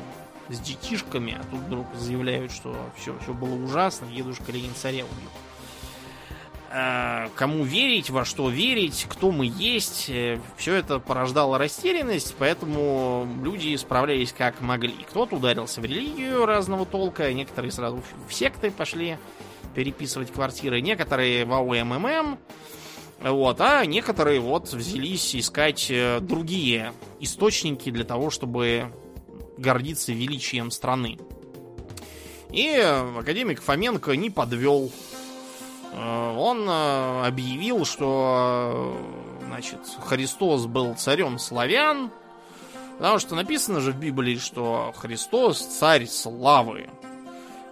[0.53, 5.31] с детишками, а тут вдруг заявляют, что все, все было ужасно, дедушка Ленин царя убил.
[6.75, 10.11] А, Кому верить, во что верить, кто мы есть,
[10.57, 14.95] все это порождало растерянность, поэтому люди справлялись как могли.
[15.09, 19.19] Кто-то ударился в религию разного толка, некоторые сразу в секты пошли
[19.75, 22.39] переписывать квартиры, некоторые в АОММ,
[23.23, 28.91] вот, а некоторые вот взялись искать э, другие источники для того, чтобы
[29.63, 31.19] гордиться величием страны.
[32.51, 34.93] И академик Фоменко не подвел.
[35.93, 38.99] Э, Он э, объявил, что
[39.41, 42.11] э, значит, Христос был царем славян,
[42.99, 46.91] потому что написано же в Библии, что Христос царь славы.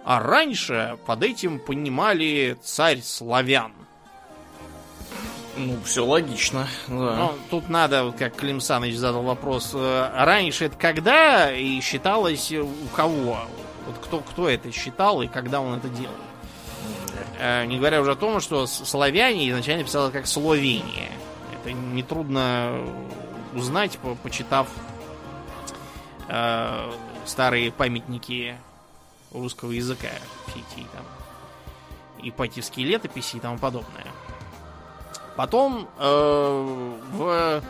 [0.03, 3.73] А раньше под этим понимали царь славян.
[5.57, 6.67] Ну, все логично.
[6.87, 6.93] Да.
[7.15, 12.87] Ну, тут надо, как Клим Саныч задал вопрос, э, раньше это когда и считалось у
[12.95, 13.39] кого?
[13.85, 16.13] Вот кто, кто это считал и когда он это делал?
[17.39, 21.11] Э, Не говоря уже о том, что славяне изначально писалось как Словения.
[21.53, 22.79] Это нетрудно
[23.53, 24.67] узнать, по- почитав
[26.29, 26.91] э,
[27.25, 28.55] старые памятники
[29.33, 30.07] русского языка,
[30.47, 31.03] все эти там
[32.23, 34.05] ипатьевские летописи и тому подобное.
[35.41, 37.63] Потом э, в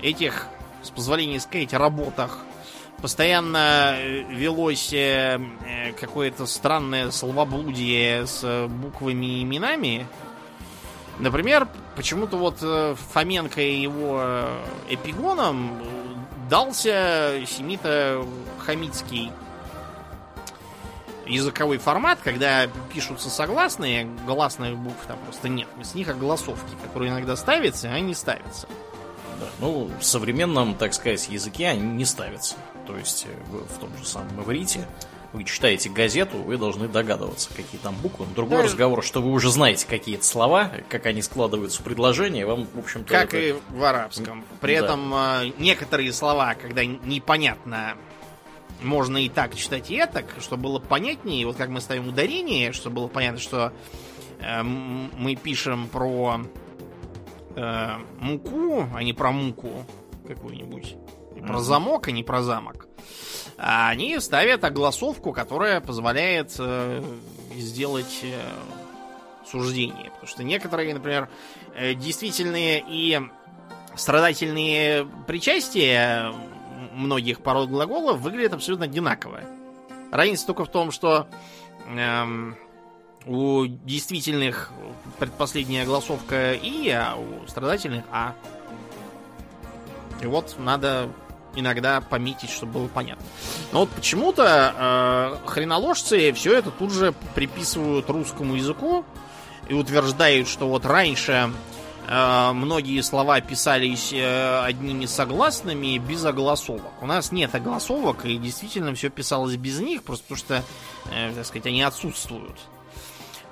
[0.00, 0.46] этих,
[0.82, 2.38] с позволения сказать, работах
[3.02, 10.06] постоянно э, велось э, э, какое-то странное словоблудие с буквами и именами.
[11.18, 12.64] Например, почему-то вот
[13.12, 14.24] Фоменко и его
[14.88, 15.78] эпигоном
[16.48, 19.30] дался семито-хамитский
[21.30, 25.68] языковой формат, когда пишутся согласные, гласных букв там просто нет.
[25.82, 28.66] С них огласовки, которые иногда ставятся, а не ставятся.
[29.40, 32.56] Да, Ну, в современном, так сказать, языке они не ставятся.
[32.86, 34.86] То есть э, в том же самом иврите
[35.32, 38.26] вы читаете газету, вы должны догадываться, какие там буквы.
[38.34, 38.64] Другой Да.
[38.64, 43.08] разговор, что вы уже знаете какие-то слова, как они складываются в предложение, вам, в общем-то...
[43.08, 44.44] Как это- и в арабском.
[44.60, 44.84] При Да.
[44.86, 47.94] этом э, некоторые слова, когда непонятно,
[48.82, 51.46] можно и так читать, и так, чтобы было понятнее.
[51.46, 53.72] Вот как мы ставим ударение, чтобы было понятно, что
[54.40, 56.40] э, мы пишем про
[57.56, 57.88] э,
[58.18, 59.84] муку, а не про муку
[60.26, 60.96] какую-нибудь.
[61.36, 62.86] И про замок, а не про замок.
[63.56, 67.02] А они ставят огласовку, которая позволяет э,
[67.56, 68.40] сделать э,
[69.46, 70.10] суждение.
[70.10, 71.28] Потому что некоторые, например,
[71.74, 73.20] э, действительные и
[73.96, 76.32] страдательные причастия
[76.90, 79.40] многих пород глаголов выглядят абсолютно одинаково.
[80.10, 81.28] Разница только в том, что
[81.86, 82.56] эм,
[83.26, 84.72] у действительных
[85.18, 88.34] предпоследняя голосовка «и», а у страдательных «а».
[90.20, 91.08] И вот надо
[91.54, 93.24] иногда пометить, чтобы было понятно.
[93.72, 99.04] Но вот почему-то э, хреноложцы все это тут же приписывают русскому языку
[99.68, 101.52] и утверждают, что вот раньше
[102.10, 107.00] многие слова писались э, одними согласными без огласовок.
[107.00, 110.64] У нас нет огласовок, и действительно все писалось без них, просто потому что,
[111.12, 112.58] э, так сказать, они отсутствуют.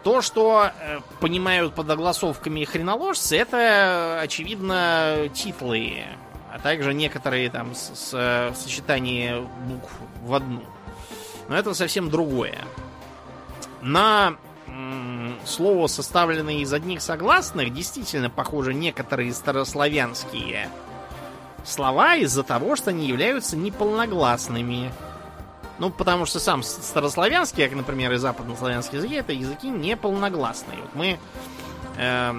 [0.03, 6.05] То, что э, понимают под огласовками хреноложцы, это, очевидно, титлы
[6.51, 9.91] а также некоторые там с, с, э, сочетание букв
[10.23, 10.63] в одну.
[11.49, 12.59] Но это совсем другое.
[13.81, 14.37] На
[15.45, 20.69] слово, составленное из одних согласных, действительно похожи некоторые старославянские
[21.65, 24.93] слова из-за того, что они являются неполногласными.
[25.79, 30.79] Ну, потому что сам старославянский, как, например, и западнославянский языки, это языки неполногласные.
[30.81, 31.19] Вот мы,
[31.97, 32.35] э,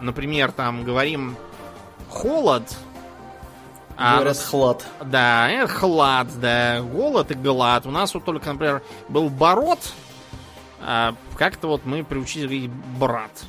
[0.00, 1.36] например, там говорим
[2.08, 2.62] холод,
[3.98, 4.84] а, Говорят, хлад.
[5.04, 6.82] Да, это хлад, да.
[6.82, 7.86] Голод и глад.
[7.86, 9.78] У нас вот только, например, был бород.
[10.88, 13.44] А как-то вот мы приучились говорить брат.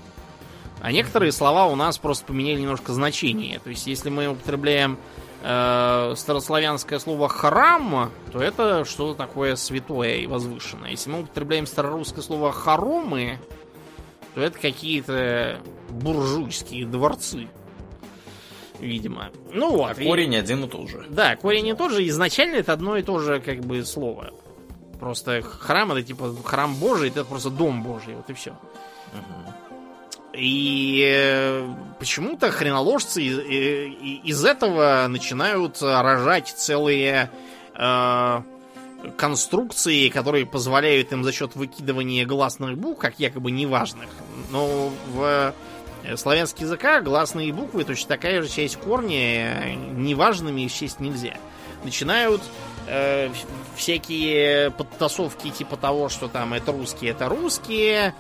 [0.81, 3.59] А некоторые слова у нас просто поменяли немножко значение.
[3.59, 4.97] То есть, если мы употребляем
[5.43, 10.89] э, старославянское слово храм, то это что-то такое святое и возвышенное.
[10.89, 13.37] Если мы употребляем старорусское слово хоромы,
[14.33, 15.59] то это какие-то
[15.89, 17.47] буржуйские дворцы
[18.79, 19.31] видимо.
[19.53, 19.91] Ну вот.
[19.91, 20.37] А корень и...
[20.37, 21.05] один и тот же.
[21.09, 22.07] Да, корень и тот же.
[22.07, 24.33] Изначально это одно и то же как бы слово.
[24.99, 28.51] Просто храм это типа храм Божий, это просто дом Божий, вот и все.
[28.51, 29.53] Угу.
[30.33, 31.67] И э,
[31.99, 33.39] почему-то хреноложцы из,
[34.23, 37.31] из этого начинают рожать целые
[37.75, 38.41] э,
[39.17, 44.09] конструкции, которые позволяют им за счет выкидывания гласных букв, как якобы неважных,
[44.51, 45.53] но в
[46.07, 51.35] Э, славянский языка гласные буквы точно такая же часть корня, неважными счесть нельзя.
[51.83, 52.41] Начинают
[52.87, 53.29] э,
[53.75, 58.13] всякие подтасовки типа того, что там это русские, это русские,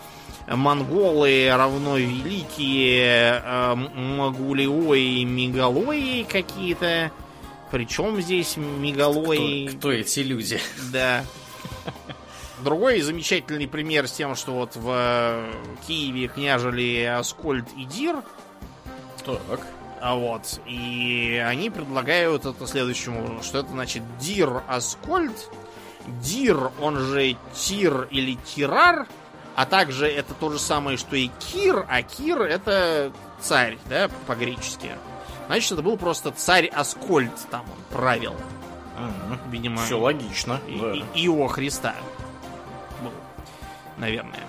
[0.47, 7.11] монголы равно великие, э, магулиои, мегалои какие-то.
[7.71, 9.67] Причем здесь мегалои...
[9.67, 10.59] Кто, кто эти люди?
[10.91, 11.23] Да.
[12.63, 15.53] Другой замечательный пример с тем, что вот в э,
[15.85, 18.23] Киеве княжили Аскольд и Дир.
[19.25, 19.61] Так.
[20.01, 20.59] А вот.
[20.65, 25.49] И они предлагают это следующему что это значит Дир Аскольд,
[26.21, 29.07] Дир, он же Тир или Тирар,
[29.55, 34.91] а также это то же самое, что и Кир, а Кир это царь, да, по-гречески.
[35.47, 38.33] Значит, это был просто царь Аскольд, там он правил.
[38.33, 39.51] Угу.
[39.51, 39.83] Видимо.
[39.83, 40.59] Все логично.
[40.67, 40.93] И, да.
[40.93, 41.95] и, Ио Христа
[43.97, 44.43] наверное.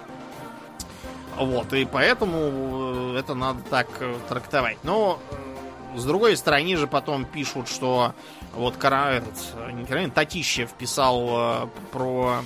[1.39, 4.79] Вот, и поэтому э, это надо так э, трактовать.
[4.83, 8.13] Но э, с другой стороны же потом пишут, что
[8.55, 9.35] вот Кара, этот,
[9.73, 12.43] не Карамин, Татищев писал про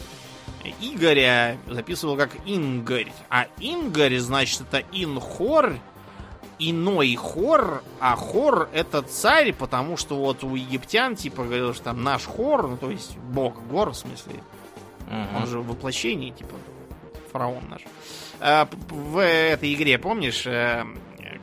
[0.80, 3.12] Игоря, записывал как Ингорь.
[3.30, 5.74] А Ингорь, значит, это Инхор,
[6.58, 12.02] иной хор, а хор это царь, потому что вот у египтян, типа, говорил, что там
[12.02, 14.34] наш хор, ну, то есть бог гор, в смысле.
[15.06, 15.36] Угу.
[15.38, 16.54] Он же воплощение, типа,
[17.32, 17.82] фараон наш.
[18.44, 20.84] А, в этой игре, помнишь, э,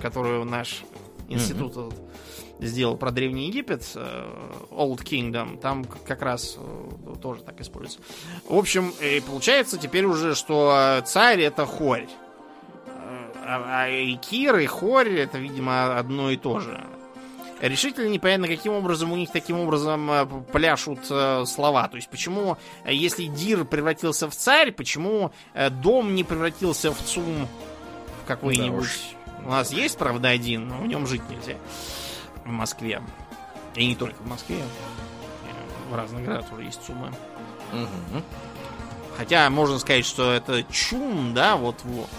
[0.02, 0.84] которую наш
[1.30, 2.66] институт mm-hmm.
[2.66, 4.28] сделал про Древний Египет, э,
[4.70, 8.02] Old Kingdom, там как раз э, тоже так используется.
[8.50, 8.94] В общем,
[9.26, 12.08] получается теперь уже, что царь это хорь.
[13.46, 16.86] А, а и Кир, и Хорь это, видимо, одно и то же
[17.62, 21.88] решительно непонятно, каким образом у них таким образом э, пляшут э, слова.
[21.88, 25.32] То есть, почему, э, если Дир превратился в царь, почему
[25.82, 27.48] дом не превратился в ЦУМ
[28.28, 29.16] какой-нибудь?
[29.26, 31.56] Да у нас есть, правда, один, но в нем жить нельзя.
[32.44, 33.02] В Москве.
[33.76, 34.62] И не только в Москве.
[35.90, 37.12] В разных городах тоже есть ЦУМы.
[37.74, 38.24] Угу.
[39.18, 42.10] Хотя можно сказать, что это чум, да, вот, вот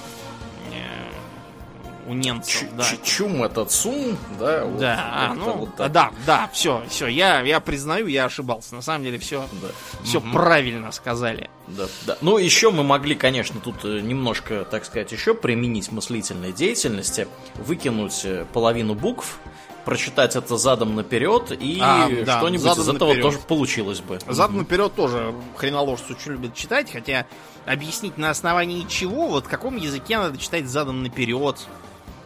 [2.10, 2.64] у немцев.
[2.76, 2.84] Да.
[3.04, 4.64] Чум этот сум, да?
[4.64, 8.74] Вот, да, а, ну, вот да, да, все, все, я, я признаю, я ошибался.
[8.74, 9.68] На самом деле все, да.
[10.02, 10.32] все угу.
[10.32, 11.48] правильно сказали.
[11.68, 12.18] Да, да.
[12.20, 18.22] Ну, еще мы могли, конечно, тут э, немножко, так сказать, еще применить мыслительной деятельности, выкинуть
[18.24, 19.38] э, половину букв,
[19.84, 23.22] прочитать это задом наперед, и а, да, что-нибудь из этого наперед.
[23.22, 24.18] тоже получилось бы.
[24.28, 24.62] Задом угу.
[24.64, 27.26] наперед тоже хреноложцы очень любят читать, хотя
[27.66, 31.56] объяснить на основании чего, вот в каком языке надо читать задом наперед.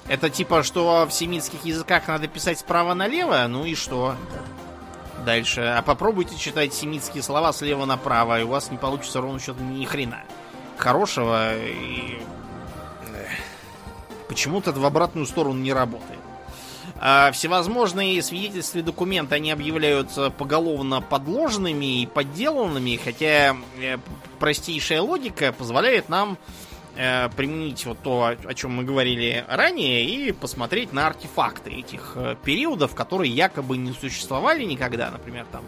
[0.08, 4.14] Это типа, что в семитских языках надо писать справа налево, ну и что?
[5.24, 5.62] Дальше.
[5.62, 9.84] А попробуйте читать семитские слова слева направо, и у вас не получится ровно счет ни
[9.84, 10.22] хрена.
[10.76, 12.20] Хорошего и...
[14.28, 16.18] Почему-то это в обратную сторону не работает.
[17.00, 23.98] А всевозможные свидетельства и документы они объявляют поголовно подложными и подделанными, хотя э,
[24.38, 26.38] простейшая логика позволяет нам
[26.96, 32.36] э, применить вот то, о чем мы говорили ранее, и посмотреть на артефакты этих э,
[32.44, 35.62] периодов, которые якобы не существовали никогда, например, там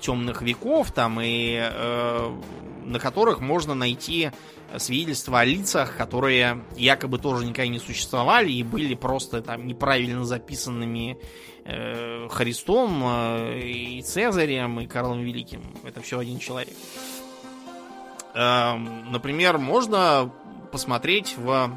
[0.00, 2.36] темных веков, там и э,
[2.84, 4.30] на которых можно найти
[4.78, 11.18] свидетельства о лицах, которые якобы тоже никогда не существовали и были просто там неправильно записанными
[11.64, 15.62] э, Христом э, и Цезарем и Карлом Великим.
[15.84, 16.74] Это все один человек.
[18.34, 20.32] Э, например, можно
[20.70, 21.70] посмотреть в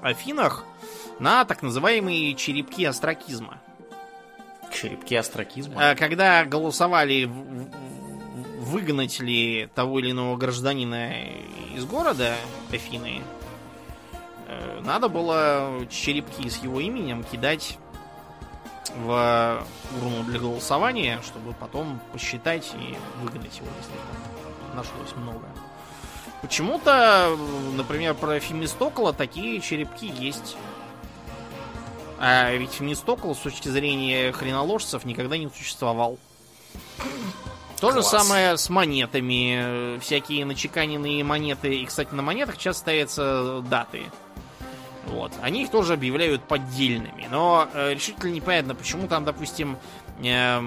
[0.00, 0.64] Афинах
[1.18, 3.58] на так называемые черепки астракизма.
[4.72, 5.80] Черепки астракизма?
[5.80, 7.30] Э, когда голосовали
[8.64, 11.12] выгнать ли того или иного гражданина
[11.74, 12.34] из города
[12.72, 13.22] Афины,
[14.48, 17.78] э, надо было черепки с его именем кидать
[18.96, 19.64] в
[19.96, 25.46] урну для голосования, чтобы потом посчитать и выгнать его, если там нашлось много.
[26.44, 27.38] Почему-то,
[27.74, 30.58] например, про Фемистокла такие черепки есть.
[32.20, 36.18] А ведь Фемистокл с точки зрения хреноложцев никогда не существовал.
[37.80, 37.94] То Класс.
[37.94, 39.98] же самое с монетами.
[40.00, 41.76] Всякие начеканенные монеты.
[41.76, 44.02] И, кстати, на монетах часто ставятся даты.
[45.06, 45.32] Вот.
[45.40, 47.26] Они их тоже объявляют поддельными.
[47.30, 49.78] Но э, решительно непонятно, почему там, допустим,
[50.22, 50.60] э,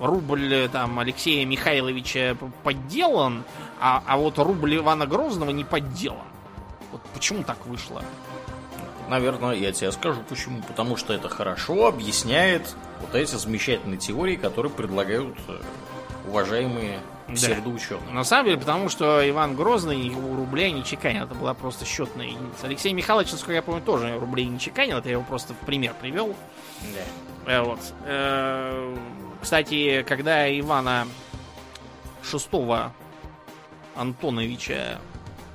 [0.00, 3.44] рубль там Алексея Михайловича подделан,
[3.80, 6.18] а, а вот рубль Ивана Грозного не подделан.
[6.92, 8.02] Вот почему так вышло?
[9.08, 10.62] Наверное, я тебе скажу почему.
[10.62, 15.60] Потому что это хорошо объясняет вот эти замечательные теории, которые предлагают э,
[16.28, 17.00] уважаемые
[17.34, 18.02] псевдоученые.
[18.08, 18.14] Да.
[18.14, 22.26] На самом деле, потому что Иван Грозный у рубля не чеканил, это была просто счетная
[22.26, 22.66] единица.
[22.66, 25.94] Алексей Михайлович, насколько я помню, тоже рублей не чеканил, это я его просто в пример
[26.00, 26.34] привел.
[27.46, 27.52] Да.
[27.52, 27.80] Э, вот.
[28.04, 28.96] Э,
[29.40, 31.06] кстати, когда Ивана
[32.22, 32.90] VI
[33.96, 34.98] Антоновича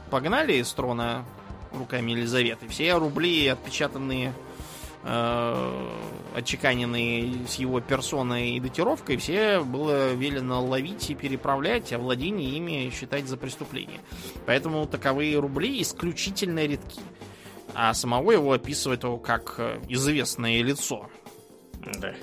[0.10, 1.26] погнали из трона
[1.74, 4.34] руками Елизаветы, все рубли, отпечатанные
[5.03, 5.90] э,
[6.36, 12.91] отчеканенные с его персоной и датировкой, все было велено ловить и переправлять, а владение ими
[12.94, 13.99] считать за преступление.
[14.45, 17.02] Поэтому таковые рубли исключительно редки.
[17.74, 21.10] А самого его описывают его как э, известное лицо.
[21.99, 22.14] Да.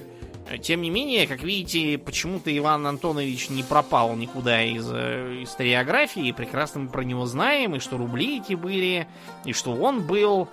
[0.62, 6.32] Тем не менее, как видите, почему-то Иван Антонович не пропал никуда из э, историографии.
[6.32, 9.06] Прекрасно мы про него знаем, и что рубли эти были,
[9.44, 10.48] и что он был.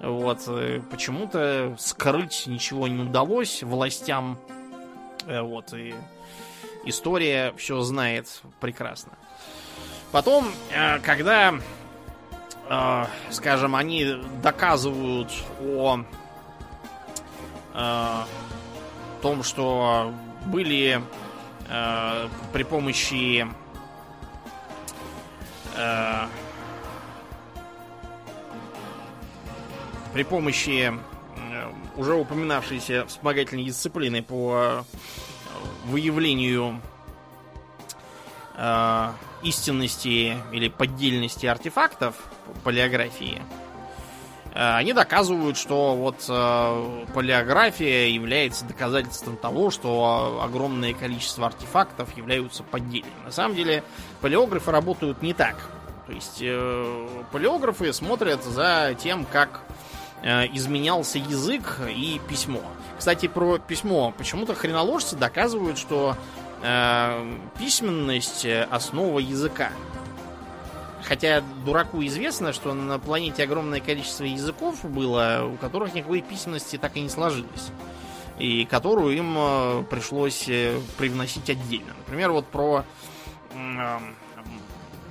[0.00, 4.38] Вот, э, почему-то скрыть ничего не удалось властям.
[5.26, 5.94] Э, вот, и
[6.84, 9.12] история все знает прекрасно.
[10.10, 11.54] Потом, э, когда,
[13.30, 15.30] скажем, они доказывают
[15.60, 16.04] о
[19.24, 20.12] том, что
[20.46, 21.00] были
[22.52, 23.46] при помощи
[30.14, 30.92] при помощи
[31.36, 34.82] э, уже упоминавшейся вспомогательной дисциплины по э,
[35.86, 36.80] выявлению
[38.56, 42.14] э, истинности или поддельности артефактов
[42.62, 43.63] палеографии, э,
[44.54, 53.12] они доказывают, что вот э, палеография является доказательством того, что огромное количество артефактов являются поддельными.
[53.24, 53.82] На самом деле
[54.20, 55.56] палеографы работают не так.
[56.06, 59.62] То есть э, палеографы смотрят за тем, как
[60.24, 62.62] Э, изменялся язык и письмо.
[62.98, 64.14] Кстати, про письмо.
[64.16, 66.16] Почему-то хреноложцы доказывают, что
[66.62, 69.68] э, письменность основа языка.
[71.06, 76.96] Хотя дураку известно, что на планете огромное количество языков было, у которых никакой письменности так
[76.96, 77.70] и не сложилось.
[78.38, 81.92] И которую им э, пришлось э, привносить отдельно.
[81.98, 82.84] Например, вот про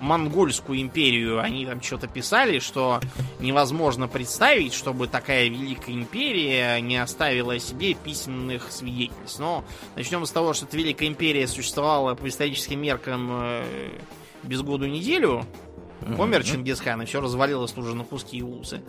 [0.03, 2.99] монгольскую империю они там что-то писали, что
[3.39, 9.39] невозможно представить, чтобы такая великая империя не оставила себе письменных свидетельств.
[9.39, 9.63] Но
[9.95, 13.63] начнем с того, что эта великая империя существовала по историческим меркам э,
[14.43, 15.45] без году неделю.
[16.17, 18.81] Помер Чингисхан, и все развалилось уже на куски и улусы.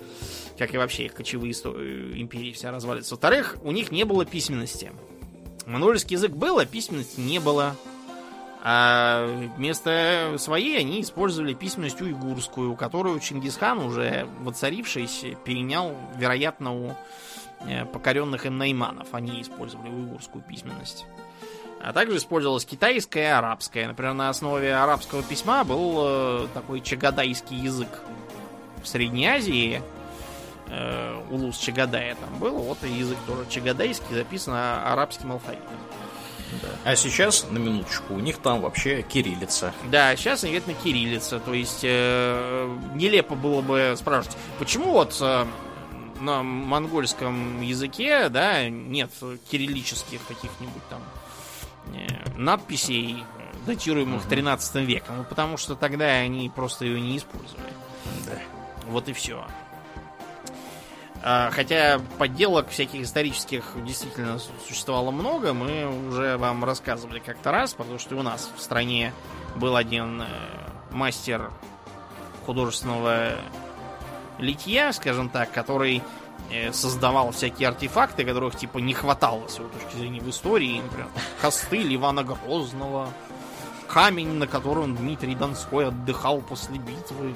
[0.58, 3.14] Как и вообще их кочевые империи вся развалится.
[3.14, 4.92] Во-вторых, у них не было письменности.
[5.66, 7.76] Монгольский язык был, а письменности не было.
[8.66, 9.26] А
[9.56, 16.96] вместо своей они использовали письменность уйгурскую, которую Чингисхан, уже воцарившийся, перенял, вероятно, у
[17.66, 19.08] э, покоренных им найманов.
[19.12, 21.04] Они использовали уйгурскую письменность.
[21.84, 23.86] А также использовалась китайская и арабская.
[23.86, 28.00] Например, на основе арабского письма был э, такой чагадайский язык.
[28.82, 29.82] В Средней Азии
[30.68, 32.56] э, улус Чагадая там был.
[32.56, 35.76] Вот и язык тоже чагадайский, записан арабским алфавитом.
[36.62, 36.68] Да.
[36.84, 39.74] А сейчас, на минуточку, у них там вообще кириллица.
[39.90, 41.38] Да, сейчас на кириллица.
[41.38, 45.44] То есть э, нелепо было бы спрашивать, почему вот э,
[46.20, 49.10] на монгольском языке, да, нет
[49.50, 51.02] кириллических каких-нибудь там
[52.36, 53.24] надписей,
[53.66, 55.18] датируемых 13 веком.
[55.18, 57.72] Ну, потому что тогда они просто ее не использовали.
[58.26, 58.38] Да.
[58.86, 59.44] Вот и все.
[61.22, 67.98] А, хотя подделок всяких исторических действительно существовало много, мы уже вам рассказывали как-то раз, потому
[67.98, 69.12] что у нас в стране
[69.56, 70.26] был один э,
[70.90, 71.50] мастер
[72.44, 73.36] художественного
[74.38, 76.02] литья, скажем так, который э,
[76.72, 81.08] создавал всякие артефакты, которых типа не хватало с его точки зрения в истории, например,
[81.40, 83.08] костыль Ивана Грозного,
[83.88, 87.34] камень, на котором Дмитрий Донской отдыхал после битвы.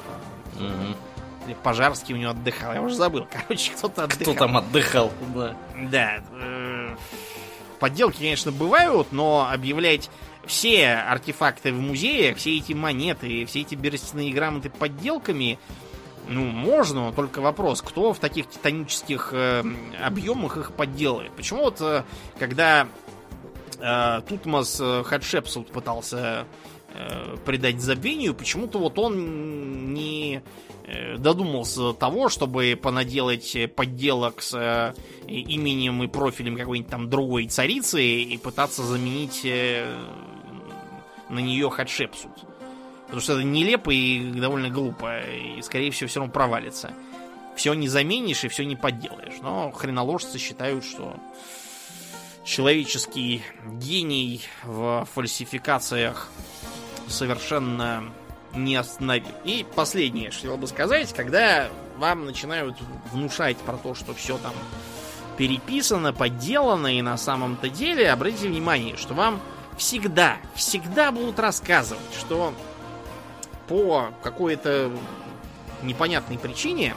[0.56, 1.46] Угу.
[1.46, 3.26] Или Пожарский у него отдыхал, я уже забыл.
[3.30, 4.34] Короче, кто-то отдыхал.
[4.34, 5.56] Кто там отдыхал, да.
[5.90, 6.18] Да.
[6.32, 6.96] Э,
[7.78, 10.10] подделки, конечно, бывают, но объявлять
[10.46, 15.58] все артефакты в музее, все эти монеты, все эти берестяные грамоты подделками,
[16.28, 19.64] ну, можно, но только вопрос, кто в таких титанических э,
[20.02, 21.32] объемах их подделает.
[21.32, 22.04] Почему вот, э,
[22.38, 22.88] когда
[23.78, 26.46] э, Тутмос э, Хатшепсут пытался
[26.94, 30.42] э, придать забвению, почему-то вот он не
[30.90, 34.94] Э, додумался того, чтобы понаделать подделок с э,
[35.26, 39.86] именем и профилем какой-нибудь там другой царицы и пытаться заменить э,
[41.28, 42.30] на нее Хатшепсут.
[43.08, 46.92] Потому что это нелепо и довольно глупо, и, скорее всего, все равно провалится.
[47.56, 49.40] Все не заменишь и все не подделаешь.
[49.40, 51.16] Но хреноложцы считают, что
[52.44, 56.28] человеческий гений в фальсификациях
[57.08, 58.04] совершенно
[58.54, 59.32] не остановил.
[59.44, 62.76] И последнее, что я бы сказать, когда вам начинают
[63.10, 64.52] внушать про то, что все там
[65.36, 69.40] переписано, подделано, и на самом-то деле, обратите внимание, что вам
[69.76, 72.52] всегда, всегда будут рассказывать, что
[73.68, 74.90] по какой-то
[75.82, 76.94] непонятной причине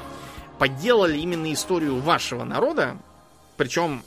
[0.58, 2.98] подделали именно историю вашего народа,
[3.58, 4.04] причем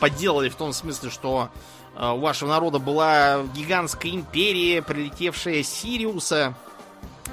[0.00, 1.50] подделали в том смысле, что
[1.96, 6.54] э, у вашего народа была гигантская империя, прилетевшая с Сириуса,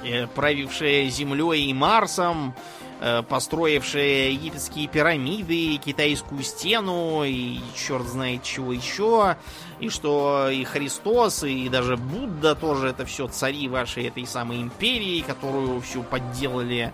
[0.04, 2.54] Э, правившая Землей и Марсом,
[3.02, 9.36] э, построившая египетские пирамиды, китайскую стену и черт знает чего еще,
[9.80, 15.20] и что и Христос, и даже Будда тоже это все цари вашей этой самой империи,
[15.26, 16.92] которую всю подделали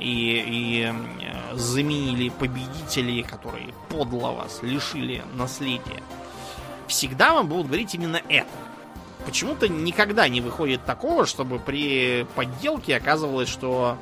[0.00, 6.02] и, и э, заменили победители, которые подло вас лишили наследия.
[6.88, 8.48] Всегда вам будут говорить именно это
[9.26, 13.98] почему-то никогда не выходит такого, чтобы при подделке оказывалось, что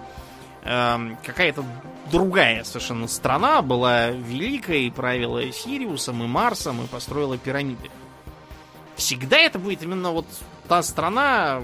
[0.63, 1.65] какая-то
[2.11, 7.91] другая совершенно страна была великой, и правила Сириусом и Марсом и построила пирамиды.
[8.97, 10.27] Всегда это будет именно вот
[10.67, 11.63] та страна,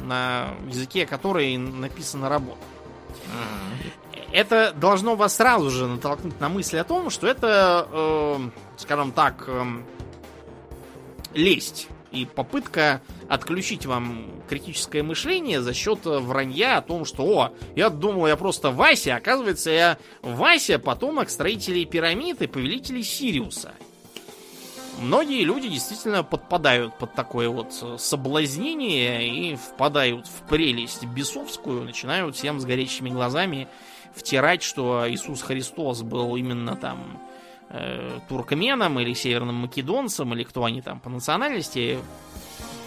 [0.00, 2.60] на языке которой написана работа.
[4.32, 9.44] Это должно вас сразу же натолкнуть на мысль о том, что это, э, скажем так,
[9.46, 9.64] э,
[11.32, 17.90] лесть и попытка отключить вам критическое мышление за счет вранья о том, что «О, я
[17.90, 23.72] думал, я просто Вася, оказывается, я Вася, потомок строителей пирамид и повелителей Сириуса».
[24.98, 32.60] Многие люди действительно подпадают под такое вот соблазнение и впадают в прелесть бесовскую, начинают всем
[32.60, 33.68] с горящими глазами
[34.14, 37.20] втирать, что Иисус Христос был именно там
[37.70, 41.98] э, туркменам или северным македонцам, или кто они там по национальности.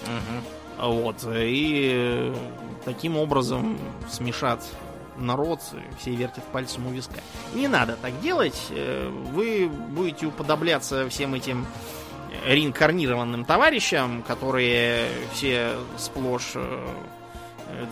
[0.03, 0.87] Угу.
[0.91, 1.27] Вот.
[1.33, 2.33] И
[2.85, 3.77] таким образом
[4.09, 4.63] смешат
[5.17, 5.61] народ,
[5.99, 7.19] все вертят пальцем у виска.
[7.53, 8.67] Не надо так делать.
[8.69, 11.65] Э, вы будете уподобляться всем этим
[12.45, 16.87] реинкарнированным товарищам, которые все сплошь э,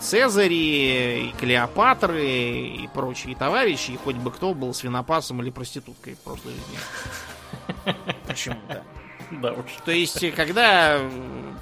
[0.00, 6.18] Цезари, и Клеопатры, и прочие товарищи, и хоть бы кто был свинопасом или проституткой в
[6.18, 7.96] прошлой жизни.
[8.26, 8.82] Почему-то.
[9.30, 9.66] Да уж.
[9.84, 11.00] То есть, когда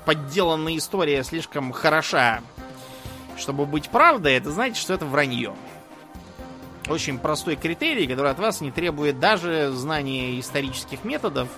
[0.04, 2.40] подделанная история слишком хороша,
[3.36, 5.54] чтобы быть правдой, это значит, что это вранье.
[6.88, 11.48] Очень простой критерий, который от вас не требует даже знания исторических методов,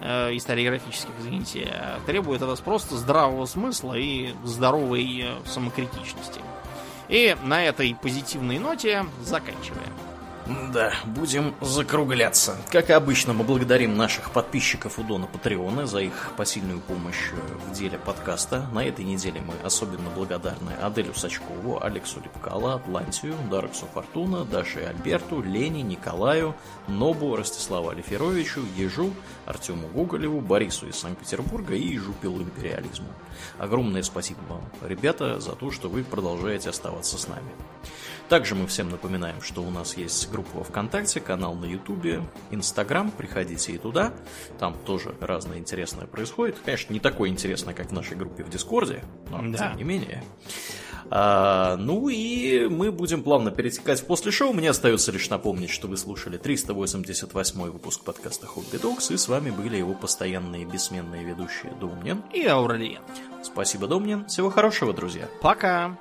[0.00, 6.40] э, историографических, извините, а требует от вас просто здравого смысла и здоровой э, самокритичности.
[7.08, 9.92] И на этой позитивной ноте заканчиваем.
[10.72, 12.56] Да, будем закругляться.
[12.70, 17.30] Как и обычно, мы благодарим наших подписчиков у Дона Патреона за их посильную помощь
[17.68, 18.66] в деле подкаста.
[18.72, 25.40] На этой неделе мы особенно благодарны Аделю Сачкову, Алексу Лепкала, Атлантию, Дарксу Фортуна, Даше Альберту,
[25.40, 26.54] Лене, Николаю,
[26.88, 29.12] Нобу, Ростиславу Алиферовичу, Ежу,
[29.46, 33.08] Артему Гоголеву, Борису из Санкт-Петербурга и Жупилу Империализму.
[33.58, 37.50] Огромное спасибо вам, ребята, за то, что вы продолжаете оставаться с нами.
[38.28, 43.72] Также мы всем напоминаем, что у нас есть группа ВКонтакте, канал на Ютубе, Инстаграм, приходите
[43.72, 44.12] и туда.
[44.60, 46.56] Там тоже разное интересное происходит.
[46.64, 49.70] Конечно, не такое интересное, как в нашей группе в Дискорде, но да.
[49.70, 50.22] тем не менее.
[51.10, 54.52] А, ну и мы будем плавно перетекать в после шоу.
[54.52, 59.50] Мне остается лишь напомнить, что вы слушали 388 выпуск подкаста Хобби Докс, и с вами
[59.50, 63.02] были его постоянные бессменные ведущие Домнин и Ауралиен.
[63.42, 64.26] Спасибо, Домнин.
[64.26, 65.28] Всего хорошего, друзья.
[65.42, 65.98] Пока.